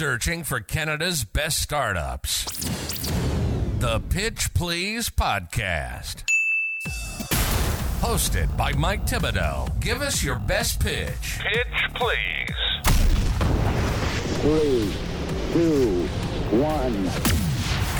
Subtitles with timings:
[0.00, 2.46] searching for Canada's best startups.
[3.80, 6.24] The Pitch Please Podcast.
[8.00, 9.78] Hosted by Mike Thibodeau.
[9.78, 11.40] Give us your best pitch.
[11.40, 12.56] Pitch Please.
[14.40, 14.90] Three,
[15.52, 16.06] two,
[16.56, 17.39] one.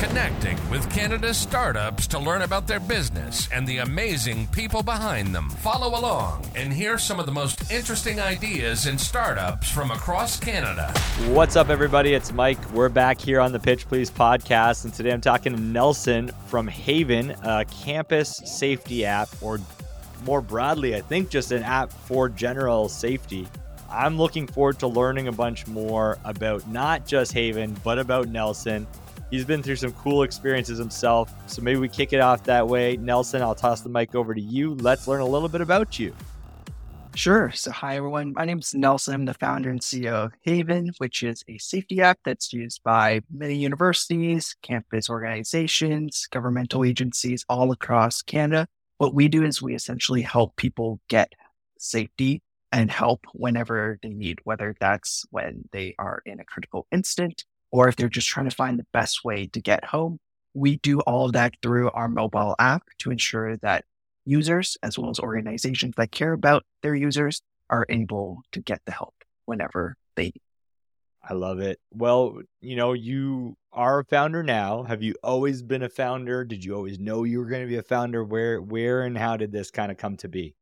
[0.00, 5.50] Connecting with Canada's startups to learn about their business and the amazing people behind them.
[5.50, 10.90] Follow along and hear some of the most interesting ideas in startups from across Canada.
[11.28, 12.14] What's up, everybody?
[12.14, 12.70] It's Mike.
[12.72, 16.66] We're back here on the Pitch Please podcast, and today I'm talking to Nelson from
[16.66, 19.60] Haven, a campus safety app, or
[20.24, 23.46] more broadly, I think just an app for general safety.
[23.90, 28.86] I'm looking forward to learning a bunch more about not just Haven, but about Nelson
[29.30, 31.32] He's been through some cool experiences himself.
[31.46, 32.96] So maybe we kick it off that way.
[32.96, 34.74] Nelson, I'll toss the mic over to you.
[34.74, 36.14] Let's learn a little bit about you.
[37.14, 37.50] Sure.
[37.52, 38.32] So, hi, everyone.
[38.34, 39.14] My name is Nelson.
[39.14, 43.20] I'm the founder and CEO of Haven, which is a safety app that's used by
[43.32, 48.68] many universities, campus organizations, governmental agencies all across Canada.
[48.98, 51.32] What we do is we essentially help people get
[51.78, 57.44] safety and help whenever they need, whether that's when they are in a critical incident
[57.70, 60.18] or if they're just trying to find the best way to get home.
[60.54, 63.84] We do all of that through our mobile app to ensure that
[64.24, 68.92] users, as well as organizations that care about their users, are able to get the
[68.92, 70.42] help whenever they need.
[71.22, 71.78] I love it.
[71.92, 74.84] Well, you know, you are a founder now.
[74.84, 76.44] Have you always been a founder?
[76.44, 78.24] Did you always know you were going to be a founder?
[78.24, 80.54] Where where and how did this kind of come to be?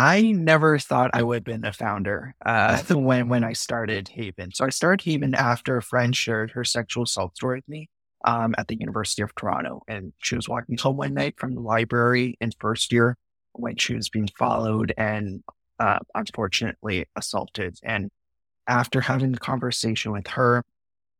[0.00, 4.52] I never thought I would have been a founder uh, when when I started Haven.
[4.54, 7.90] So I started Haven after a friend shared her sexual assault story with me
[8.24, 11.60] um, at the University of Toronto, and she was walking home one night from the
[11.60, 13.16] library in first year
[13.54, 15.42] when she was being followed and
[15.80, 17.76] uh, unfortunately assaulted.
[17.82, 18.12] And
[18.68, 20.62] after having the conversation with her,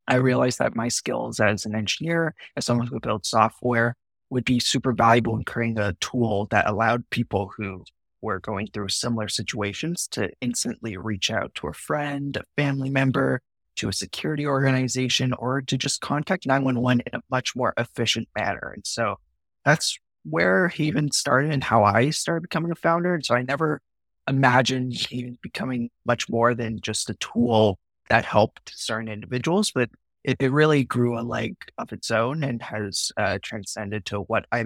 [0.06, 3.96] I realized that my skills as an engineer, as someone who builds software,
[4.30, 7.82] would be super valuable in creating a tool that allowed people who
[8.22, 13.40] were going through similar situations to instantly reach out to a friend, a family member,
[13.76, 18.72] to a security organization, or to just contact 911 in a much more efficient manner.
[18.74, 19.16] And so
[19.64, 23.14] that's where Haven started and how I started becoming a founder.
[23.14, 23.80] And so I never
[24.28, 27.78] imagined Haven becoming much more than just a tool
[28.10, 29.90] that helped certain individuals, but
[30.24, 34.46] it, it really grew a leg of its own and has uh, transcended to what
[34.50, 34.64] I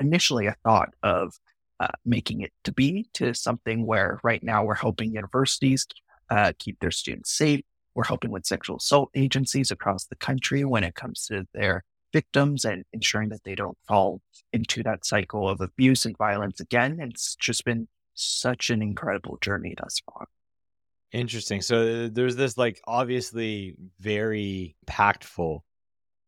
[0.00, 1.34] initially I thought of
[1.84, 5.86] uh, making it to be to something where right now we're helping universities
[6.30, 7.60] uh, keep their students safe.
[7.94, 12.64] We're helping with sexual assault agencies across the country when it comes to their victims
[12.64, 14.22] and ensuring that they don't fall
[14.52, 16.98] into that cycle of abuse and violence again.
[17.00, 20.26] It's just been such an incredible journey thus far.
[21.12, 21.60] Interesting.
[21.60, 25.60] So uh, there's this like obviously very impactful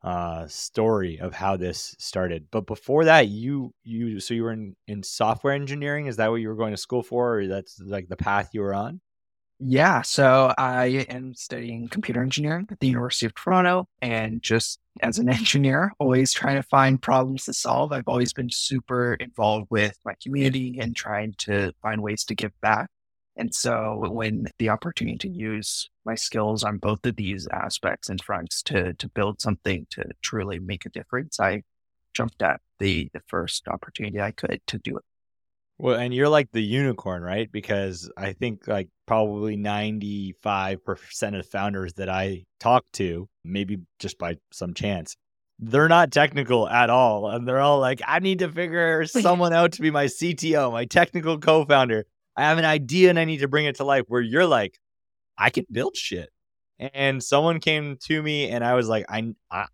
[0.07, 2.47] uh, story of how this started.
[2.53, 6.07] But before that, you you so you were in, in software engineering.
[6.07, 8.61] Is that what you were going to school for, or that's like the path you
[8.61, 9.01] were on?
[9.59, 15.19] Yeah, so I am studying computer engineering at the University of Toronto, and just as
[15.19, 17.91] an engineer, always trying to find problems to solve.
[17.91, 22.53] I've always been super involved with my community and trying to find ways to give
[22.61, 22.91] back.
[23.37, 28.23] And so when the opportunity to use my skills on both of these aspects and
[28.23, 31.63] fronts to to build something to truly make a difference, I
[32.15, 35.05] jumped at the the first opportunity I could to do it.
[35.79, 37.53] Well, and you're like the unicorn, right?
[37.53, 44.37] Because I think like probably 95% of founders that I talk to, maybe just by
[44.53, 45.17] some chance,
[45.59, 47.29] they're not technical at all.
[47.29, 50.87] And they're all like, I need to figure someone out to be my CTO, my
[50.87, 52.07] technical co founder.
[52.37, 54.05] I have an idea and I need to bring it to life.
[54.09, 54.79] Where you're like,
[55.39, 56.31] I can build shit.
[56.79, 59.67] And someone came to me and I was like, I, I,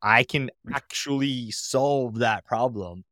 [0.00, 3.04] I can actually solve that problem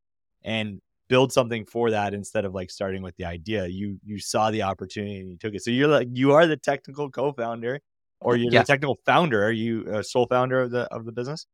[0.43, 3.67] and build something for that instead of like starting with the idea.
[3.67, 5.63] You you saw the opportunity and you took it.
[5.63, 7.81] So you're like you are the technical co-founder
[8.21, 8.61] or you're yeah.
[8.61, 9.45] the technical founder.
[9.45, 11.47] Are you a sole founder of the of the business?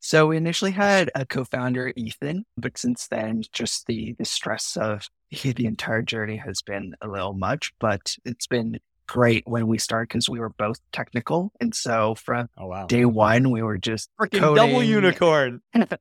[0.00, 5.08] So we initially had a co-founder, Ethan, but since then, just the the stress of
[5.30, 7.72] the entire journey has been a little much.
[7.78, 12.48] But it's been great when we started because we were both technical, and so from
[12.56, 12.86] oh, wow.
[12.86, 15.98] day one, we were just freaking double unicorn, and,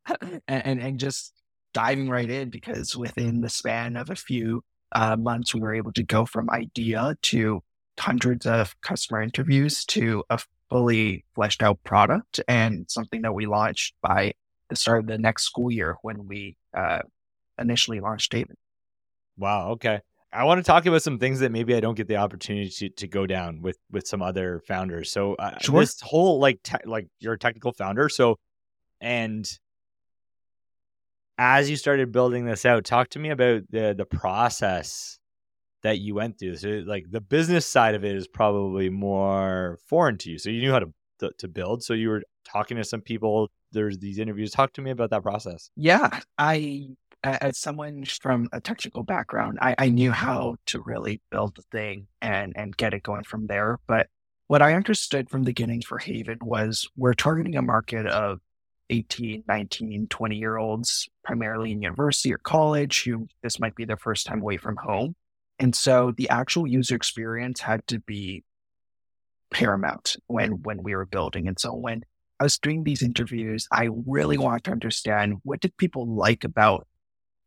[0.48, 1.34] and, and just
[1.74, 5.94] diving right in because within the span of a few uh, months, we were able
[5.94, 7.62] to go from idea to
[8.00, 10.40] hundreds of customer interviews to a
[10.70, 14.34] fully fleshed out product and something that we launched by
[14.70, 17.00] the start of the next school year when we uh,
[17.58, 18.56] initially launched Haven.
[19.40, 19.72] Wow.
[19.72, 20.02] Okay.
[20.32, 22.90] I want to talk about some things that maybe I don't get the opportunity to,
[22.90, 25.12] to go down with with some other founders.
[25.12, 25.80] So uh, Sure.
[25.80, 28.38] this whole like te- like you're a technical founder, so
[29.02, 29.50] and
[31.38, 35.18] as you started building this out, talk to me about the the process
[35.82, 36.58] that you went through.
[36.58, 40.38] So like the business side of it is probably more foreign to you.
[40.38, 41.84] So you knew how to to, to build.
[41.84, 43.50] So you were talking to some people.
[43.72, 44.52] There's these interviews.
[44.52, 45.70] Talk to me about that process.
[45.76, 46.90] Yeah, I,
[47.24, 52.08] as someone from a technical background, I, I knew how to really build the thing
[52.22, 53.80] and and get it going from there.
[53.88, 54.08] But
[54.48, 58.40] what I understood from the beginning for Haven was we're targeting a market of
[58.90, 63.98] 18, 19, 20 year olds, primarily in university or college, who this might be their
[63.98, 65.16] first time away from home.
[65.60, 68.44] And so the actual user experience had to be
[69.52, 71.48] paramount when when we were building.
[71.48, 72.04] And so when
[72.40, 76.88] I was doing these interviews, I really wanted to understand what did people like about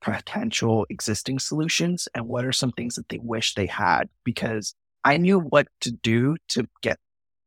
[0.02, 5.16] potential existing solutions and what are some things that they wish they had because I
[5.16, 6.98] knew what to do to get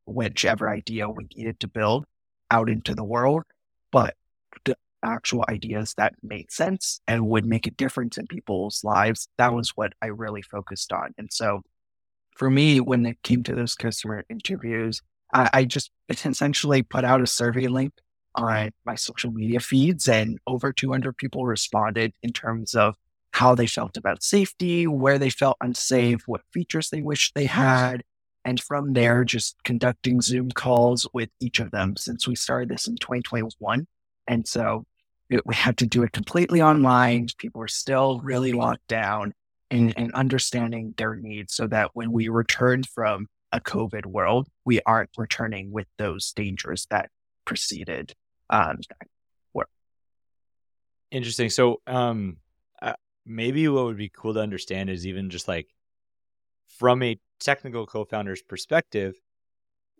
[0.05, 2.05] whichever idea we needed to build
[2.49, 3.43] out into the world,
[3.91, 4.15] but
[4.63, 9.53] the actual ideas that made sense and would make a difference in people's lives, that
[9.53, 11.13] was what I really focused on.
[11.17, 11.61] And so
[12.35, 15.01] for me, when it came to those customer interviews,
[15.33, 17.93] I, I just essentially put out a survey link
[18.35, 22.95] on my social media feeds, and over 200 people responded in terms of
[23.31, 28.01] how they felt about safety, where they felt unsafe, what features they wished they had.
[28.45, 32.87] And from there, just conducting Zoom calls with each of them since we started this
[32.87, 33.87] in 2021.
[34.27, 34.85] And so
[35.29, 37.27] it, we had to do it completely online.
[37.37, 39.33] People were still really locked down
[39.71, 44.81] and, and understanding their needs so that when we return from a COVID world, we
[44.85, 47.09] aren't returning with those dangers that
[47.45, 48.13] preceded.
[48.49, 48.77] Um,
[49.53, 49.67] what
[51.11, 51.49] Interesting.
[51.49, 52.37] So, um,
[52.81, 52.93] uh,
[53.25, 55.67] maybe what would be cool to understand is even just like
[56.67, 59.15] from a technical co-founder's perspective,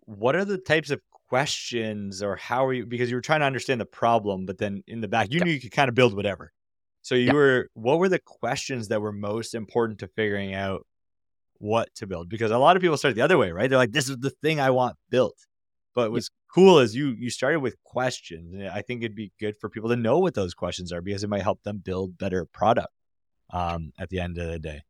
[0.00, 2.86] what are the types of questions or how are you?
[2.86, 5.44] Because you were trying to understand the problem, but then in the back, you Yeah.
[5.44, 6.52] knew you could kind of build whatever.
[7.02, 7.32] So you Yeah.
[7.32, 7.68] were.
[7.74, 10.86] What were the questions that were most important to figuring out
[11.58, 12.28] what to build?
[12.28, 13.68] Because a lot of people start the other way, right?
[13.70, 15.36] They're like, "This is the thing I want built."
[15.94, 18.70] But what's cool is you you started with questions.
[18.72, 21.28] I think it'd be good for people to know what those questions are because it
[21.28, 22.88] might help them build better product
[23.50, 24.80] um, at the end of the day.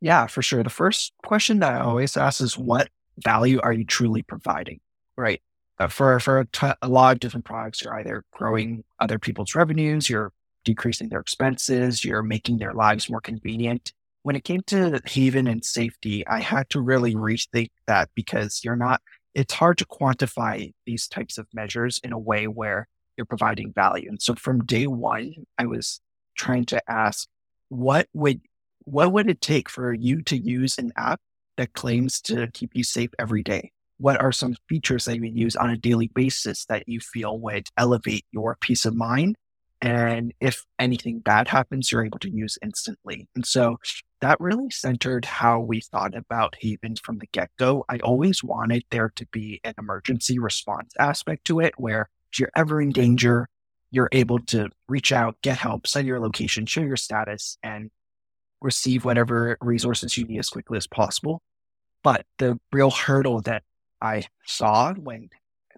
[0.00, 0.62] Yeah, for sure.
[0.62, 2.88] The first question that I always ask is what
[3.18, 4.78] value are you truly providing?
[5.16, 5.42] Right.
[5.80, 9.56] Uh, for for a t- a lot of different products, you're either growing other people's
[9.56, 10.32] revenues, you're
[10.64, 13.92] decreasing their expenses, you're making their lives more convenient.
[14.22, 18.76] When it came to Haven and safety, I had to really rethink that because you're
[18.76, 19.00] not.
[19.36, 22.88] It's hard to quantify these types of measures in a way where
[23.18, 24.08] you're providing value.
[24.08, 26.00] And so from day one, I was
[26.38, 27.28] trying to ask,
[27.68, 28.40] what would
[28.84, 31.20] what would it take for you to use an app
[31.58, 33.72] that claims to keep you safe every day?
[33.98, 37.38] What are some features that you would use on a daily basis that you feel
[37.38, 39.36] would elevate your peace of mind?
[39.82, 43.28] And if anything bad happens, you're able to use instantly.
[43.34, 43.76] And so
[44.20, 47.84] that really centered how we thought about Haven from the get go.
[47.88, 52.50] I always wanted there to be an emergency response aspect to it where if you're
[52.56, 53.48] ever in danger,
[53.90, 57.90] you're able to reach out, get help, set your location, share your status, and
[58.60, 61.42] receive whatever resources you need as quickly as possible.
[62.02, 63.62] But the real hurdle that
[64.00, 65.28] I saw when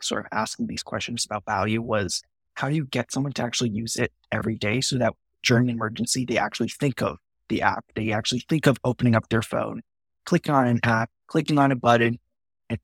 [0.01, 2.23] sort of asking these questions about value was
[2.55, 5.77] how do you get someone to actually use it every day so that during an
[5.77, 7.19] emergency, they actually think of
[7.49, 7.85] the app.
[7.95, 9.83] They actually think of opening up their phone,
[10.25, 12.19] clicking on an app, clicking on a button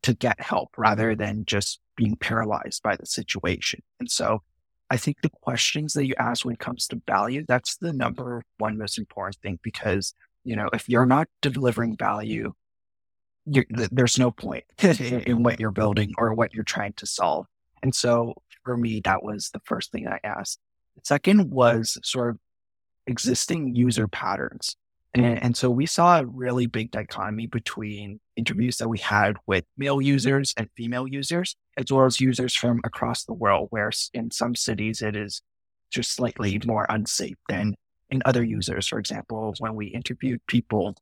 [0.03, 3.83] to get help rather than just being paralyzed by the situation.
[4.01, 4.43] And so
[4.91, 8.43] I think the questions that you ask when it comes to value, that's the number
[8.59, 12.53] one most important thing because, you know, if you're not delivering value,
[13.47, 17.47] there's no point in, in what you're building or what you're trying to solve.
[17.83, 20.59] And so for me, that was the first thing I asked.
[20.97, 22.39] The second was sort of
[23.07, 24.77] existing user patterns.
[25.15, 29.65] And, and so we saw a really big dichotomy between interviews that we had with
[29.77, 34.31] male users and female users, as well as users from across the world, where in
[34.33, 35.41] some cities it is
[35.91, 37.77] just slightly more unsafe than
[38.11, 38.89] in other users.
[38.89, 40.97] For example, when we interviewed people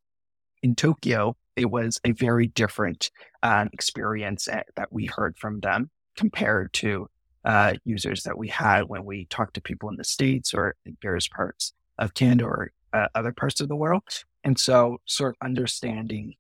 [0.63, 3.11] in Tokyo, it was a very different
[3.43, 7.09] um, experience uh, that we heard from them compared to
[7.45, 10.97] uh, users that we had when we talked to people in the States or in
[11.01, 14.03] various parts of Canada or uh, other parts of the world.
[14.45, 16.35] And so, sort of understanding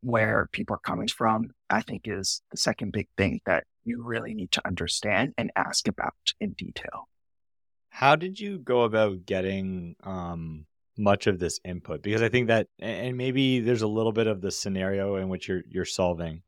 [0.00, 4.32] where people are coming from, I think, is the second big thing that you really
[4.32, 7.08] need to understand and ask about in detail.
[7.90, 10.66] How did you go about getting um
[10.98, 14.40] much of this input because I think that and maybe there's a little bit of
[14.40, 16.42] the scenario in which you're you're solving.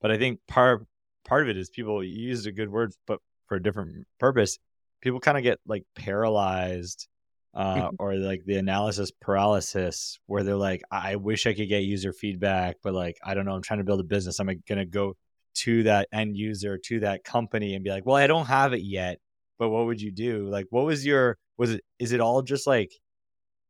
[0.00, 0.86] But I think part
[1.24, 4.58] part of it is people use a good word but for a different purpose.
[5.00, 7.08] People kind of get like paralyzed
[7.56, 7.96] uh, mm-hmm.
[7.98, 12.76] or like the analysis paralysis where they're like, I wish I could get user feedback,
[12.82, 14.38] but like, I don't know, I'm trying to build a business.
[14.38, 15.16] I'm going to go
[15.56, 18.82] to that end user, to that company and be like, well, I don't have it
[18.82, 19.18] yet,
[19.58, 20.46] but what would you do?
[20.48, 22.92] Like, what was your, was it, is it all just like,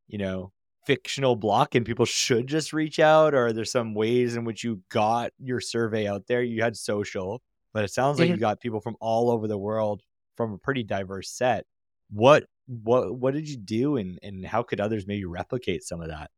[0.09, 0.53] you know,
[0.87, 4.63] fictional block and people should just reach out or are there some ways in which
[4.63, 7.43] you got your survey out there you had social
[7.75, 10.01] but it sounds like you got people from all over the world
[10.37, 11.67] from a pretty diverse set
[12.11, 16.09] what what what did you do and and how could others maybe replicate some of
[16.09, 16.31] that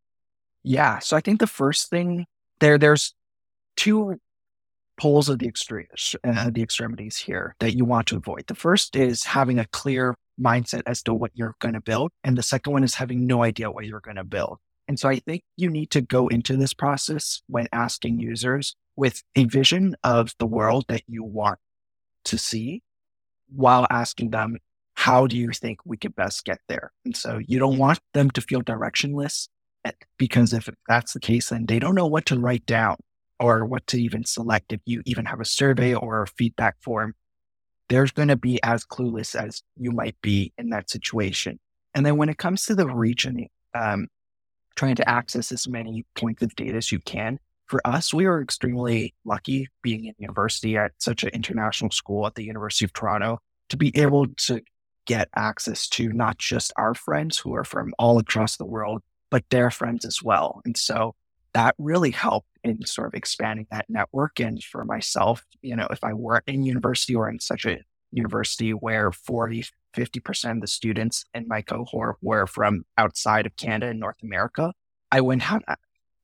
[0.62, 2.26] yeah so i think the first thing
[2.60, 3.14] there there's
[3.76, 4.20] two
[4.98, 8.96] poles of the extremes uh, the extremities here that you want to avoid the first
[8.96, 12.12] is having a clear mindset as to what you're going to build.
[12.24, 14.58] And the second one is having no idea what you're going to build.
[14.86, 19.22] And so I think you need to go into this process when asking users with
[19.36, 21.58] a vision of the world that you want
[22.24, 22.82] to see
[23.54, 24.56] while asking them,
[24.98, 26.90] how do you think we could best get there?
[27.04, 29.48] And so you don't want them to feel directionless
[29.84, 32.96] eh, because if that's the case, then they don't know what to write down
[33.38, 34.72] or what to even select.
[34.72, 37.14] If you even have a survey or a feedback form
[37.88, 41.58] there's going to be as clueless as you might be in that situation.
[41.94, 44.08] And then when it comes to the region, um,
[44.76, 48.40] trying to access as many points of data as you can, for us, we are
[48.40, 53.40] extremely lucky being in university at such an international school at the University of Toronto
[53.68, 54.62] to be able to
[55.08, 59.42] get access to not just our friends who are from all across the world, but
[59.50, 60.60] their friends as well.
[60.66, 61.14] And so
[61.54, 64.38] that really helped in sort of expanding that network.
[64.38, 67.78] And for myself, you know, if I weren't in university or in such a
[68.12, 69.64] university where 40,
[69.96, 74.74] 50% of the students in my cohort were from outside of Canada and North America,
[75.10, 75.62] I wouldn't have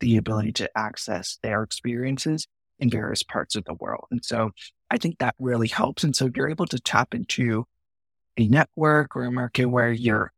[0.01, 2.47] the ability to access their experiences
[2.79, 4.05] in various parts of the world.
[4.11, 4.51] And so
[4.91, 6.05] I think that really helps.
[6.05, 7.65] And so you're able to tap into
[8.37, 10.33] a network or a market where you're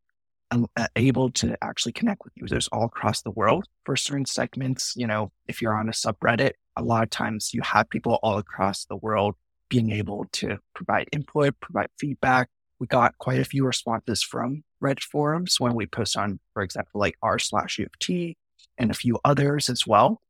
[0.95, 4.95] able to actually connect with users all across the world for certain segments.
[4.97, 8.39] You know, if you're on a subreddit, a lot of times you have people all
[8.39, 9.35] across the world
[9.69, 12.49] being able to provide input, provide feedback.
[12.79, 17.01] We got quite a few responses from Reddit forums when we post on, for example,
[17.01, 18.37] like r slash UofT
[18.79, 20.21] and a few others as well.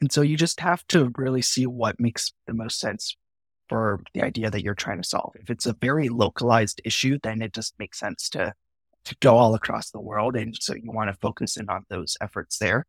[0.00, 3.16] And so you just have to really see what makes the most sense
[3.68, 5.32] for the idea that you're trying to solve.
[5.40, 8.54] If it's a very localized issue, then it just makes sense to
[9.06, 10.34] to go all across the world.
[10.34, 12.86] And so you want to focus in on those efforts there.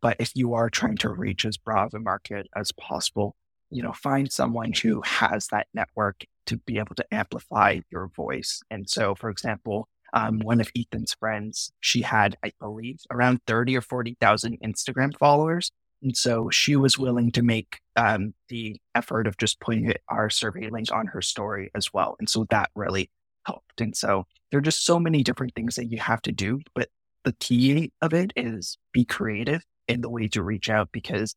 [0.00, 3.36] But if you are trying to reach as broad a market as possible,
[3.70, 8.62] you know, find someone who has that network to be able to amplify your voice.
[8.70, 13.76] And so, for example, um, one of Ethan's friends, she had, I believe, around 30
[13.76, 15.70] or 40,000 Instagram followers.
[16.02, 20.70] And so she was willing to make um, the effort of just putting our survey
[20.70, 22.16] link on her story as well.
[22.18, 23.10] And so that really
[23.44, 23.80] helped.
[23.80, 26.60] And so there are just so many different things that you have to do.
[26.74, 26.88] But
[27.24, 31.34] the key of it is be creative in the way to reach out because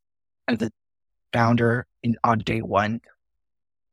[0.48, 0.72] as a
[1.34, 3.02] founder in, on day one,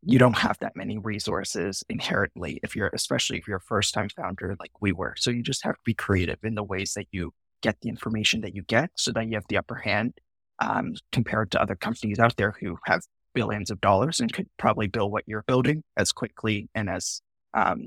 [0.02, 4.08] you don't have that many resources inherently if you're, especially if you're a first time
[4.08, 5.14] founder like we were.
[5.16, 7.32] So you just have to be creative in the ways that you
[7.62, 10.14] get the information that you get so that you have the upper hand
[10.60, 13.02] um, compared to other companies out there who have
[13.34, 17.20] billions of dollars and could probably build what you're building as quickly and as
[17.54, 17.86] um,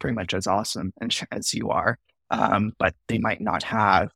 [0.00, 0.92] pretty much as awesome
[1.32, 1.98] as you are,
[2.30, 4.10] um, but they might not have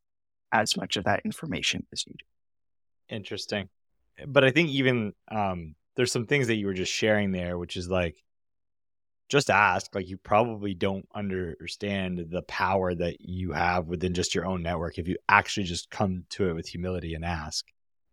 [0.52, 3.14] as much of that information as you do.
[3.14, 3.68] Interesting.
[4.26, 7.76] But I think even um, there's some things that you were just sharing there, which
[7.76, 8.16] is like,
[9.28, 9.94] just ask.
[9.94, 14.98] Like, you probably don't understand the power that you have within just your own network
[14.98, 17.66] if you actually just come to it with humility and ask.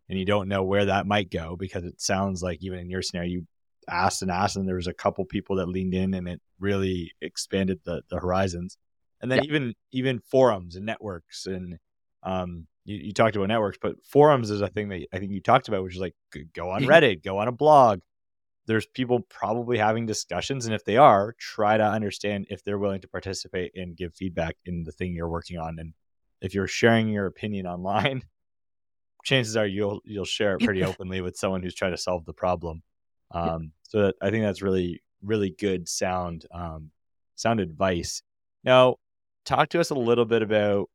[0.08, 3.02] And you don't know where that might go because it sounds like even in your
[3.02, 3.46] scenario, you
[3.88, 7.12] asked and asked, and there was a couple people that leaned in, and it really
[7.20, 8.76] expanded the the horizons.
[9.20, 9.48] And then yeah.
[9.48, 11.78] even even forums and networks, and
[12.22, 15.40] um, you, you talked about networks, but forums is a thing that I think you
[15.40, 16.14] talked about, which is like
[16.54, 18.00] go on Reddit, go on a blog.
[18.66, 23.00] There's people probably having discussions, and if they are, try to understand if they're willing
[23.02, 25.78] to participate and give feedback in the thing you're working on.
[25.78, 25.94] And
[26.40, 28.22] if you're sharing your opinion online,
[29.26, 32.32] chances are you'll you'll share it pretty openly with someone who's trying to solve the
[32.32, 32.82] problem.
[33.32, 36.90] Um, so that, I think that's really, really good sound, um,
[37.34, 38.22] sound advice.
[38.62, 38.96] Now,
[39.44, 40.88] talk to us a little bit about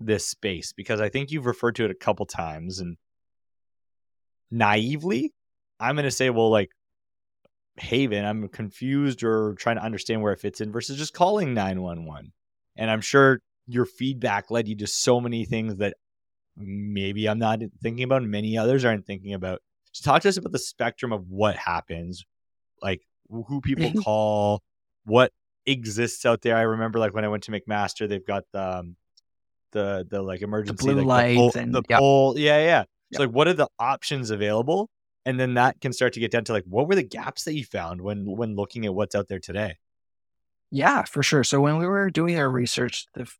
[0.00, 2.96] this space because I think you've referred to it a couple times and
[4.50, 5.34] naively,
[5.78, 6.70] I'm going to say, well, like
[7.76, 12.32] Haven, I'm confused or trying to understand where it fits in versus just calling 911.
[12.76, 15.96] And I'm sure your feedback led you to so many things that
[16.56, 19.60] maybe I'm not thinking about, many others aren't thinking about.
[19.92, 22.24] Just talk to us about the spectrum of what happens,
[22.82, 24.62] like who people call,
[25.04, 25.32] what
[25.66, 26.56] exists out there.
[26.56, 28.96] I remember like when I went to McMaster, they've got the um,
[29.72, 31.98] the the like emergency blue like, lights the, pole, and- the yep.
[31.98, 32.38] pole.
[32.38, 32.78] Yeah, yeah.
[32.78, 32.88] Yep.
[33.12, 34.90] So like, what are the options available?
[35.26, 37.54] And then that can start to get down to like, what were the gaps that
[37.54, 39.76] you found when when looking at what's out there today?
[40.70, 41.44] Yeah, for sure.
[41.44, 43.30] So when we were doing our research, the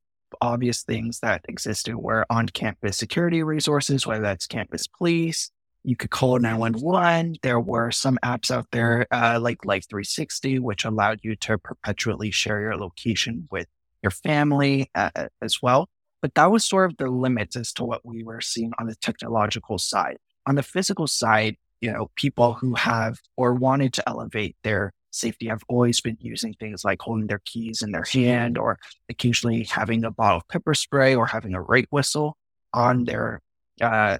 [0.40, 5.50] obvious things that existed were on-campus security resources, whether that's campus police.
[5.82, 7.36] You could call 911.
[7.42, 12.30] There were some apps out there uh, like Life 360, which allowed you to perpetually
[12.30, 13.66] share your location with
[14.02, 15.88] your family uh, uh, as well.
[16.22, 18.94] But that was sort of the limits as to what we were seeing on the
[18.94, 20.16] technological side.
[20.46, 25.50] On the physical side, you know, people who have or wanted to elevate their safety
[25.50, 28.78] I've always been using things like holding their keys in their hand or
[29.09, 32.37] occasionally having a bottle of pepper spray or having a rape whistle
[32.73, 33.40] on their
[33.80, 34.18] uh,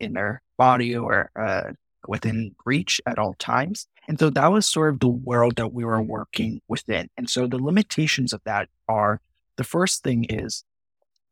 [0.00, 1.72] in their body or uh,
[2.06, 3.86] within reach at all times.
[4.08, 7.08] And so that was sort of the world that we were working within.
[7.16, 9.20] And so the limitations of that are
[9.56, 10.64] the first thing is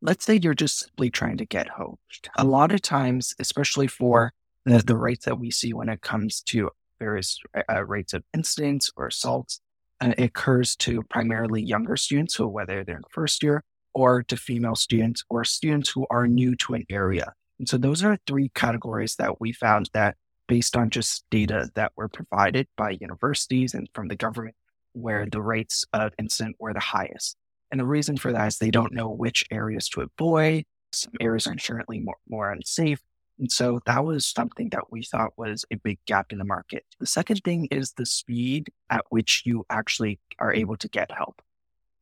[0.01, 1.97] let's say you're just simply trying to get home.
[2.37, 4.33] A lot of times, especially for
[4.65, 6.69] the, the rates that we see when it comes to
[6.99, 9.61] various uh, rates of incidents or assaults,
[10.01, 14.35] uh, it occurs to primarily younger students, so whether they're in first year, or to
[14.35, 17.33] female students or students who are new to an area.
[17.59, 20.15] And so those are three categories that we found that
[20.47, 24.55] based on just data that were provided by universities and from the government,
[24.93, 27.37] where the rates of incident were the highest.
[27.71, 30.65] And the reason for that is they don't know which areas to avoid.
[30.91, 32.99] Some areas are inherently more, more unsafe.
[33.39, 36.85] And so that was something that we thought was a big gap in the market.
[36.99, 41.41] The second thing is the speed at which you actually are able to get help.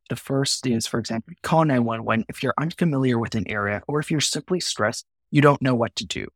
[0.08, 4.10] The first is, for example, call 911 if you're unfamiliar with an area or if
[4.10, 6.26] you're simply stressed, you don't know what to do.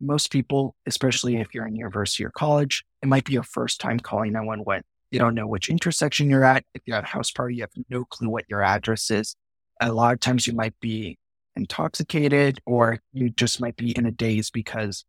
[0.00, 3.98] Most people, especially if you're in university or college, it might be your first time
[3.98, 4.84] calling 911.
[5.10, 6.64] You don't know which intersection you're at.
[6.74, 9.34] If you're at a house party, you have no clue what your address is.
[9.80, 11.18] A lot of times you might be
[11.56, 15.04] intoxicated or you just might be in a daze because,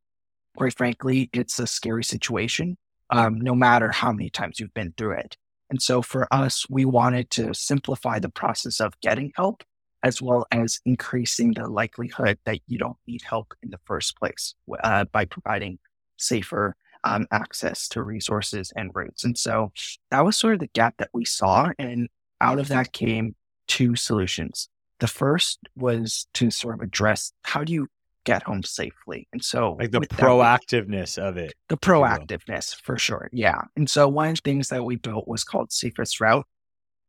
[0.55, 2.77] quite frankly, it's a scary situation,
[3.09, 5.37] um, no matter how many times you've been through it.
[5.69, 9.63] And so for us, we wanted to simplify the process of getting help
[10.03, 14.53] as well as increasing the likelihood that you don't need help in the first place
[14.83, 15.79] uh, by providing
[16.17, 19.23] safer um, access to resources and routes.
[19.23, 19.71] And so
[20.11, 21.69] that was sort of the gap that we saw.
[21.79, 22.09] And
[22.41, 23.35] out of that came
[23.67, 24.69] two solutions.
[24.99, 27.87] The first was to sort of address how do you
[28.25, 29.27] get home safely?
[29.31, 31.53] And so, Like the with that, proactiveness of it.
[31.69, 33.29] the proactiveness for sure.
[33.31, 33.61] Yeah.
[33.75, 36.45] And so one of the things that we built was called Safest Route.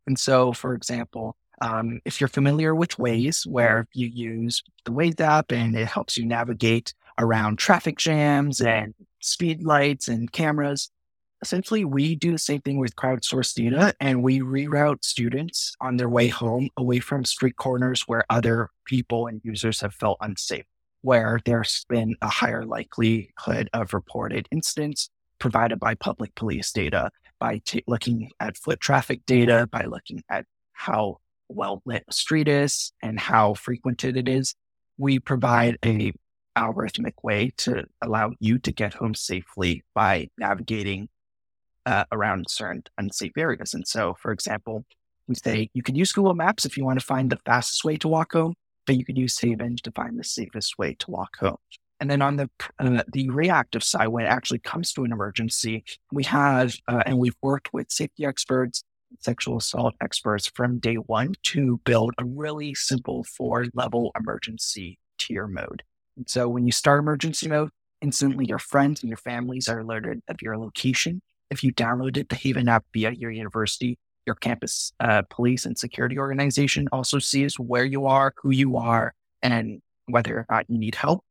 [0.07, 5.21] And so, for example, um, if you're familiar with Waze, where you use the Waze
[5.21, 10.91] app and it helps you navigate around traffic jams and speed lights and cameras,
[11.43, 16.09] essentially we do the same thing with crowdsourced data and we reroute students on their
[16.09, 20.65] way home away from street corners where other people and users have felt unsafe
[21.03, 27.61] where there's been a higher likelihood of reported incidents provided by public police data by
[27.65, 32.93] t- looking at foot traffic data, by looking at how well lit a street is
[33.03, 34.55] and how frequented it is.
[34.97, 36.13] We provide a
[36.57, 41.09] algorithmic way to allow you to get home safely by navigating
[41.87, 43.75] uh, around certain unsafe areas.
[43.75, 44.85] And so, for example,
[45.27, 47.97] we say you can use Google Maps if you want to find the fastest way
[47.99, 48.55] to walk home
[48.89, 51.59] but you could use Haven to find the safest way to walk home.
[52.01, 55.85] And then on the uh, the reactive side, when it actually comes to an emergency,
[56.11, 58.83] we have uh, and we've worked with safety experts,
[59.21, 65.47] sexual assault experts from day one to build a really simple four level emergency tier
[65.47, 65.83] mode.
[66.17, 70.23] And so when you start emergency mode, instantly your friends and your families are alerted
[70.29, 71.21] of your location.
[71.51, 76.19] If you downloaded the Haven app via your university, your campus uh, police and security
[76.19, 80.95] organization also sees where you are, who you are, and whether or not you need
[80.95, 81.25] help.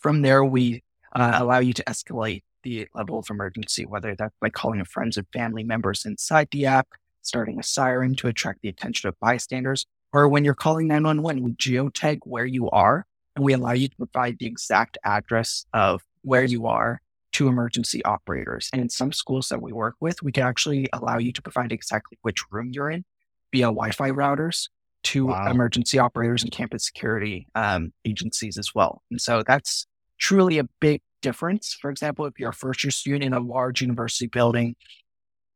[0.00, 0.82] From there, we
[1.14, 5.26] uh, allow you to escalate the level of emergency, whether that's by calling friends and
[5.32, 6.88] family members inside the app,
[7.22, 11.52] starting a siren to attract the attention of bystanders, or when you're calling 911, we
[11.52, 13.06] geotag where you are
[13.36, 17.00] and we allow you to provide the exact address of where you are
[17.38, 18.68] to emergency operators.
[18.72, 21.70] And in some schools that we work with, we can actually allow you to provide
[21.72, 23.04] exactly which room you're in
[23.52, 24.68] via Wi Fi routers
[25.04, 25.48] to Wow.
[25.50, 29.02] emergency operators and campus security um, agencies as well.
[29.12, 29.86] And so that's
[30.18, 31.74] truly a big difference.
[31.80, 34.74] For example, if you're a first year student in a large university building,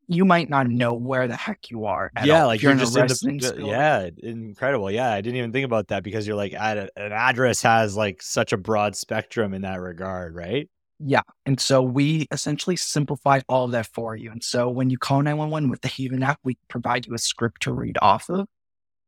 [0.07, 2.13] you might not know where the heck you are.
[2.25, 2.47] yeah, all.
[2.47, 4.89] like you're, in a just in the building- yeah, incredible.
[4.91, 8.53] Yeah, I didn't even think about that because you're like an address has like such
[8.53, 10.69] a broad spectrum in that regard, right?
[11.05, 11.23] Yeah.
[11.47, 14.31] And so we essentially simplify all of that for you.
[14.31, 17.63] And so when you call 911 with the Haven app, we provide you a script
[17.63, 18.47] to read off of.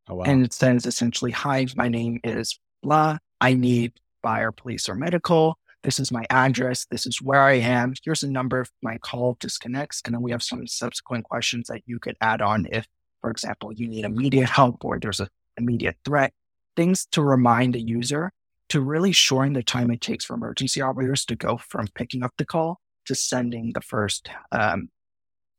[0.08, 0.24] Oh wow.
[0.24, 3.18] And it says essentially, Hi, my name is blah.
[3.40, 5.58] I need fire, police, or medical.
[5.82, 6.86] This is my address.
[6.86, 7.94] This is where I am.
[8.02, 10.02] Here's a number if my call disconnects.
[10.04, 12.86] And then we have some subsequent questions that you could add on if,
[13.20, 15.28] for example, you need immediate help or there's an
[15.58, 16.32] immediate threat.
[16.74, 18.32] Things to remind the user
[18.74, 22.32] to really shorten the time it takes for emergency operators to go from picking up
[22.38, 24.88] the call to sending the first um,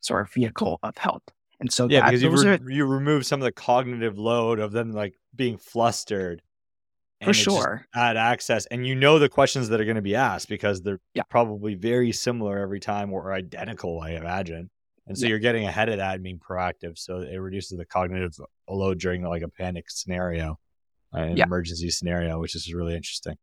[0.01, 1.31] sort of vehicle of help.
[1.61, 4.59] And so yeah, that, because you re- are you remove some of the cognitive load
[4.59, 6.41] of them like being flustered.
[7.21, 7.85] for and it just sure.
[7.95, 10.99] Add access, and you know the questions that are going to be asked because they're
[11.13, 11.23] Yeah.
[11.29, 14.69] probably very similar every time or identical, I imagine.
[15.07, 15.29] And so Yeah.
[15.29, 18.33] you're getting ahead of that and being proactive, so it reduces the cognitive
[18.67, 20.59] load during like a panic scenario,
[21.15, 21.45] an Yeah.
[21.45, 23.35] emergency scenario, which is really interesting.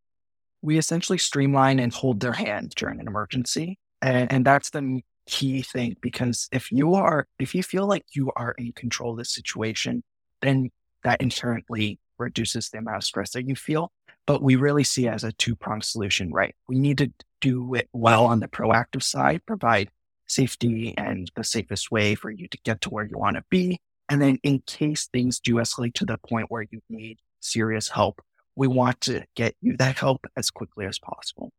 [0.65, 3.79] we essentially streamline and hold their hand during an emergency.
[4.01, 8.31] And, and that's the key thing because if you are, if you feel like you
[8.37, 10.05] are in control of the situation,
[10.41, 10.71] then
[11.03, 13.91] that inherently reduces the amount of stress that you feel.
[14.25, 16.55] But we really see it as a two pronged solution, right?
[16.69, 19.91] We need to do it well on the proactive side, provide
[20.29, 23.81] safety and the safest way for you to get to where you want to be.
[24.09, 28.23] And then in case things do escalate to the point where you need serious help,
[28.57, 31.53] we want to get you that help as quickly as possible.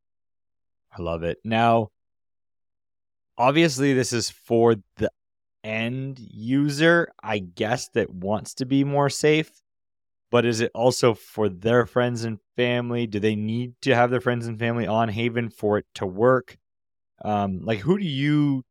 [0.98, 1.39] I love it.
[1.43, 1.89] Now,
[3.38, 5.10] obviously, this is for the
[5.63, 9.52] end user, I guess, that wants to be more safe.
[10.30, 13.06] But is it also for their friends and family?
[13.06, 16.58] Do they need to have their friends and family on Haven for it to work?
[17.24, 18.63] Um, like, who do you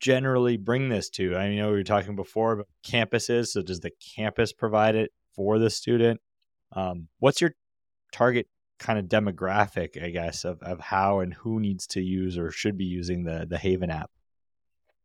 [0.00, 1.36] generally bring this to?
[1.36, 3.48] I know we were talking before about campuses.
[3.48, 6.20] So, does the campus provide it for the student?
[6.72, 7.52] Um, what's your
[8.12, 8.48] target
[8.78, 12.76] kind of demographic, I guess, of, of how and who needs to use or should
[12.76, 14.10] be using the the Haven app.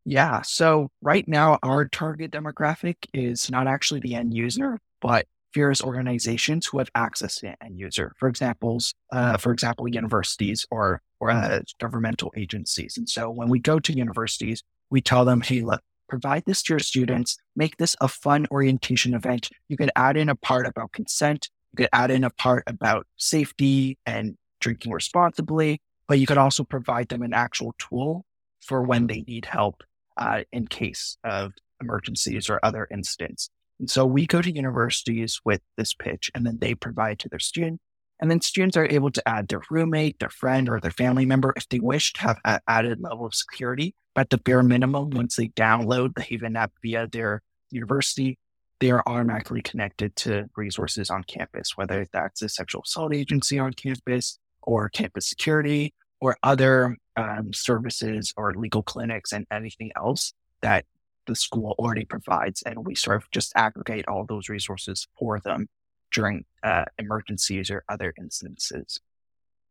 [0.05, 0.41] Yeah.
[0.41, 6.65] So right now, our target demographic is not actually the end user, but various organizations
[6.65, 8.13] who have access to end user.
[8.17, 12.97] For examples, uh, for example, universities or or uh, governmental agencies.
[12.97, 15.81] And so when we go to universities, we tell them, "Hey, look,
[16.13, 17.37] provide this to your students.
[17.55, 19.49] Make this a fun orientation event.
[19.67, 21.49] You could add in a part about consent.
[21.71, 26.63] You could add in a part about safety and drinking responsibly, but you could also
[26.63, 28.25] provide them an actual tool
[28.61, 29.83] for when they need help
[30.17, 33.49] uh, in case of emergencies or other incidents.
[33.79, 37.39] And so we go to universities with this pitch and then they provide to their
[37.39, 37.81] student.
[38.21, 41.53] And then students are able to add their roommate, their friend, or their family member
[41.55, 43.95] if they wish to have an added level of security.
[44.15, 48.37] But at the bare minimum, once they download the Haven app via their university,
[48.79, 53.73] they are automatically connected to resources on campus, whether that's a sexual assault agency on
[53.73, 60.85] campus or campus security or other um, services or legal clinics and anything else that
[61.27, 62.61] the school already provides.
[62.63, 65.67] And we sort of just aggregate all those resources for them
[66.13, 68.99] during uh, emergencies or other instances.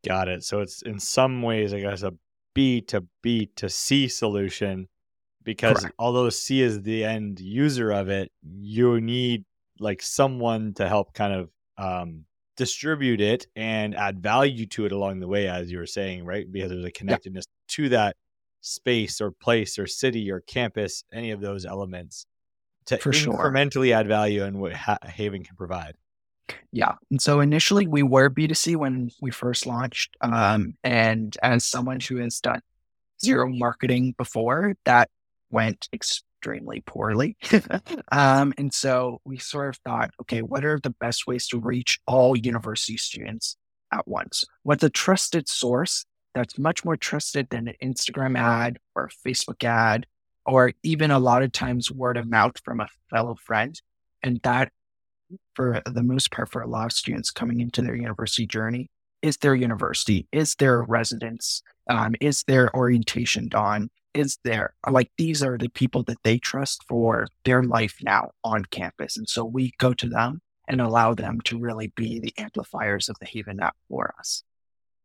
[0.06, 0.44] Got it.
[0.44, 2.12] So it's in some ways, I guess, a
[2.54, 4.88] B to B to C solution
[5.44, 5.94] because Correct.
[5.98, 9.44] although C is the end user of it, you need
[9.78, 12.24] like someone to help kind of um,
[12.56, 16.50] distribute it and add value to it along the way, as you were saying, right?
[16.50, 18.16] Because there's a connectedness to that
[18.60, 22.26] space or place or city or campus, any of those elements
[22.86, 23.34] to For sure.
[23.34, 25.96] incrementally add value and what ha- Haven can provide.
[26.72, 26.94] Yeah.
[27.10, 30.16] And so initially we were B2C when we first launched.
[30.20, 32.60] Um, and as someone who has done
[33.22, 35.10] zero marketing before, that
[35.50, 37.36] went extremely poorly.
[38.12, 42.00] um, and so we sort of thought, okay, what are the best ways to reach
[42.06, 43.56] all university students
[43.92, 44.44] at once?
[44.62, 49.62] What's a trusted source that's much more trusted than an Instagram ad or a Facebook
[49.64, 50.06] ad,
[50.44, 53.80] or even a lot of times word of mouth from a fellow friend?
[54.22, 54.72] And that
[55.54, 58.88] for the most part for a lot of students coming into their university journey
[59.22, 65.42] is their university, is their residence, um, is their orientation don, is there like these
[65.42, 69.16] are the people that they trust for their life now on campus.
[69.16, 73.16] And so we go to them and allow them to really be the amplifiers of
[73.20, 74.42] the Haven app for us.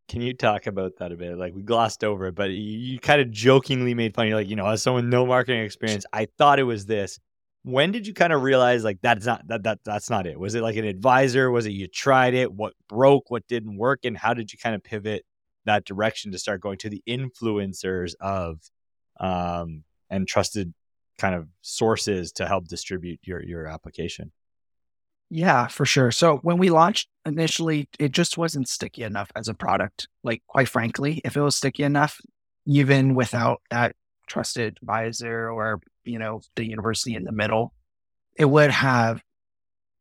[0.07, 1.37] Can you talk about that a bit?
[1.37, 4.27] Like we glossed over it, but you, you kind of jokingly made fun.
[4.27, 7.19] You're like, you know, as someone no marketing experience, I thought it was this.
[7.67, 10.39] When did you kind of realize like that's not that that that's not it?
[10.39, 11.51] Was it like an advisor?
[11.51, 12.49] Was it you tried it?
[12.49, 13.29] What broke?
[13.29, 14.05] What didn't work?
[14.05, 15.25] And how did you kind of pivot
[15.65, 18.61] that direction to start going to the influencers of
[19.19, 20.73] um and trusted
[21.17, 24.31] kind of sources to help distribute your your application?
[25.29, 26.11] Yeah, for sure.
[26.11, 30.07] So when we launched initially, it just wasn't sticky enough as a product.
[30.23, 32.21] Like, quite frankly, if it was sticky enough,
[32.65, 37.73] even without that trusted advisor or, you know, the university in the middle,
[38.35, 39.21] it would have,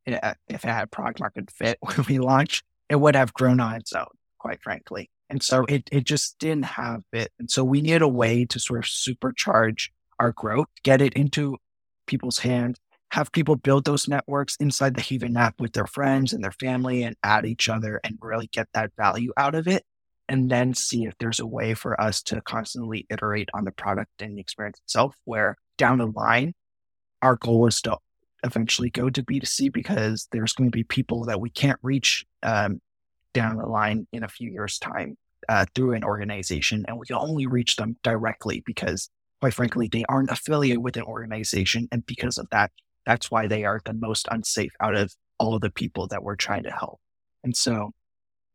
[0.07, 3.75] eh, if it had product market fit when we launched, it would have grown on
[3.75, 4.07] its own,
[4.39, 5.11] quite frankly.
[5.29, 7.33] And so it, it just didn't have it.
[7.39, 9.89] And so we needed a way to sort of supercharge
[10.21, 11.57] our growth, get it into
[12.07, 12.79] people's hands
[13.13, 17.03] have people build those networks inside the Haven app with their friends and their family
[17.03, 19.85] and add each other and really get that value out of it.
[20.29, 24.11] And then see if there's a way for us to constantly iterate on the product
[24.21, 26.53] and the experience itself, where down the line,
[27.23, 27.97] our goal is to
[28.45, 32.81] eventually go to B2C because there's going to be people that we can't reach um,
[33.35, 35.17] down the line in a few years' time
[35.49, 36.85] uh, through an organization.
[36.89, 39.11] And we can only reach them directly because,
[39.41, 41.89] quite frankly, they aren't affiliated with an organization.
[41.93, 42.73] And because of that,
[43.05, 46.37] that's why they are the most unsafe out of all of the people that we're
[46.37, 47.01] trying to help.
[47.45, 47.93] And so,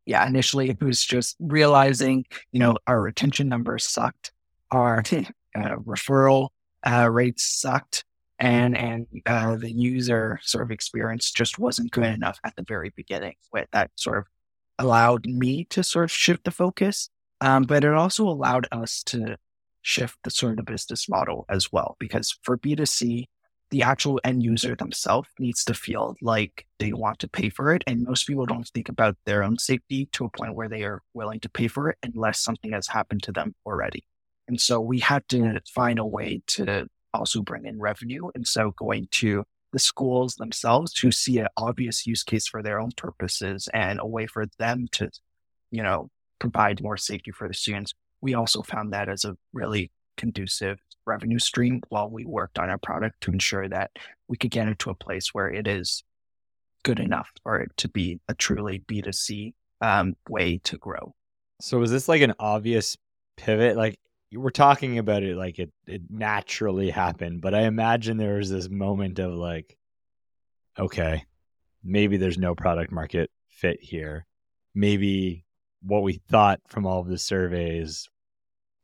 [0.05, 4.31] yeah, initially it was just realizing, you know, our retention numbers sucked,
[4.71, 6.49] our uh, referral
[6.85, 8.03] uh, rates sucked,
[8.39, 12.91] and and uh, the user sort of experience just wasn't good enough at the very
[12.95, 13.35] beginning.
[13.53, 14.25] With that sort of
[14.79, 17.09] allowed me to sort of shift the focus,
[17.39, 19.37] um, but it also allowed us to
[19.83, 21.95] shift the sort of business model as well.
[21.99, 23.25] Because for B2C,
[23.71, 27.83] the actual end user themselves needs to feel like they want to pay for it.
[27.87, 31.01] And most people don't think about their own safety to a point where they are
[31.13, 34.03] willing to pay for it unless something has happened to them already.
[34.47, 38.29] And so we had to find a way to also bring in revenue.
[38.35, 42.79] And so going to the schools themselves to see an obvious use case for their
[42.79, 45.09] own purposes and a way for them to,
[45.71, 47.93] you know, provide more safety for the students.
[48.19, 50.79] We also found that as a really conducive
[51.11, 53.91] revenue stream while we worked on our product to ensure that
[54.27, 56.03] we could get it to a place where it is
[56.83, 61.13] good enough for it to be a truly B2C um, way to grow.
[61.59, 62.97] So was this like an obvious
[63.37, 63.77] pivot?
[63.77, 63.99] Like
[64.33, 68.69] we're talking about it like it, it naturally happened, but I imagine there was this
[68.69, 69.77] moment of like,
[70.79, 71.25] okay,
[71.83, 74.25] maybe there's no product market fit here.
[74.73, 75.45] Maybe
[75.83, 78.09] what we thought from all of the surveys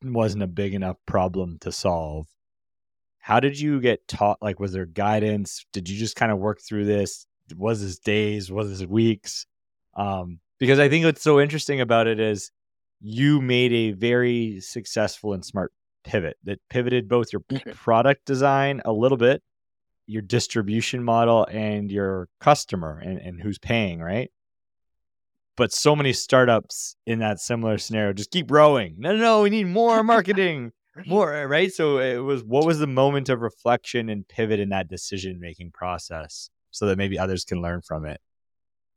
[0.03, 2.27] wasn't a big enough problem to solve.
[3.19, 4.41] How did you get taught?
[4.41, 5.65] Like, was there guidance?
[5.73, 7.25] Did you just kind of work through this?
[7.55, 8.51] Was this days?
[8.51, 9.45] Was this weeks?
[9.95, 12.51] Um, because I think what's so interesting about it is
[13.01, 15.71] you made a very successful and smart
[16.03, 17.71] pivot that pivoted both your mm-hmm.
[17.71, 19.43] product design a little bit,
[20.05, 24.31] your distribution model, and your customer and, and who's paying, right?
[25.57, 28.95] But so many startups in that similar scenario just keep growing.
[28.97, 30.71] No, no, no, we need more marketing,
[31.05, 31.73] more, uh, right?
[31.73, 35.71] So it was what was the moment of reflection and pivot in that decision making
[35.71, 38.21] process so that maybe others can learn from it?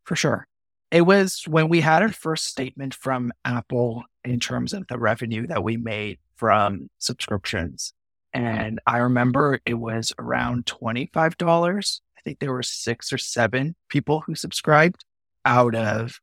[0.04, 0.46] For sure.
[0.90, 5.46] It was when we had our first statement from Apple in terms of the revenue
[5.46, 7.94] that we made from subscriptions.
[8.32, 12.00] And I remember it was around $25.
[12.18, 15.04] I think there were six or seven people who subscribed
[15.44, 16.20] out of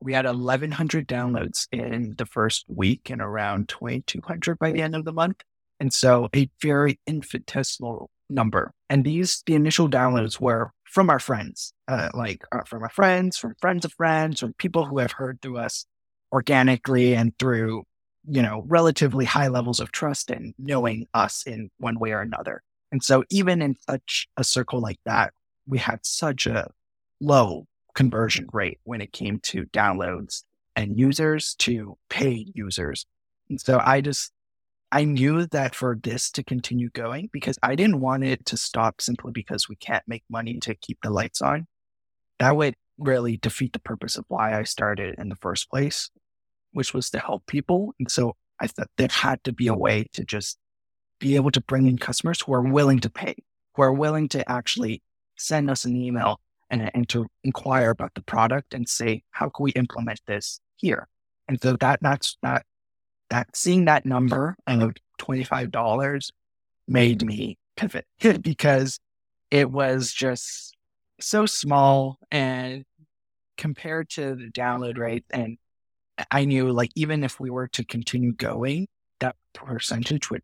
[0.00, 5.04] we had 1100 downloads in the first week and around 2200 by the end of
[5.04, 5.42] the month.
[5.80, 8.72] And so a very infinitesimal number.
[8.90, 13.36] And these the initial downloads were from our friends uh, like uh, from our friends
[13.36, 15.84] from friends of friends from people who have heard through us
[16.32, 17.84] organically and through
[18.26, 22.62] you know relatively high levels of trust and knowing us in one way or another.
[22.90, 25.32] And so even in such a circle like that
[25.66, 26.70] we had such a
[27.20, 27.66] low
[27.98, 30.44] conversion rate when it came to downloads
[30.76, 33.04] and users to paid users.
[33.50, 34.30] And so I just,
[34.92, 39.00] I knew that for this to continue going, because I didn't want it to stop
[39.00, 41.66] simply because we can't make money to keep the lights on.
[42.38, 46.08] That would really defeat the purpose of why I started in the first place,
[46.70, 47.94] which was to help people.
[47.98, 50.56] And so I thought there had to be a way to just
[51.18, 53.34] be able to bring in customers who are willing to pay,
[53.74, 55.02] who are willing to actually
[55.36, 56.38] send us an email
[56.70, 61.08] and, and to inquire about the product and say, how can we implement this here?
[61.48, 62.64] And so that that's that
[63.30, 66.30] that seeing that number of $25
[66.86, 68.06] made me pivot
[68.42, 68.98] because
[69.50, 70.76] it was just
[71.20, 72.84] so small and
[73.56, 75.58] compared to the download rate and
[76.30, 78.88] I knew like even if we were to continue going,
[79.20, 80.42] that percentage would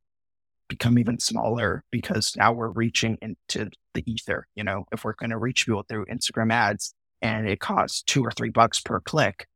[0.68, 4.46] become even smaller because now we're reaching into the ether.
[4.54, 8.22] You know, if we're going to reach people through Instagram ads and it costs two
[8.24, 9.46] or three bucks per click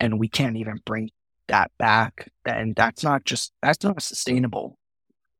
[0.00, 1.10] and we can't even bring
[1.48, 4.76] that back, then that's not just, that's not sustainable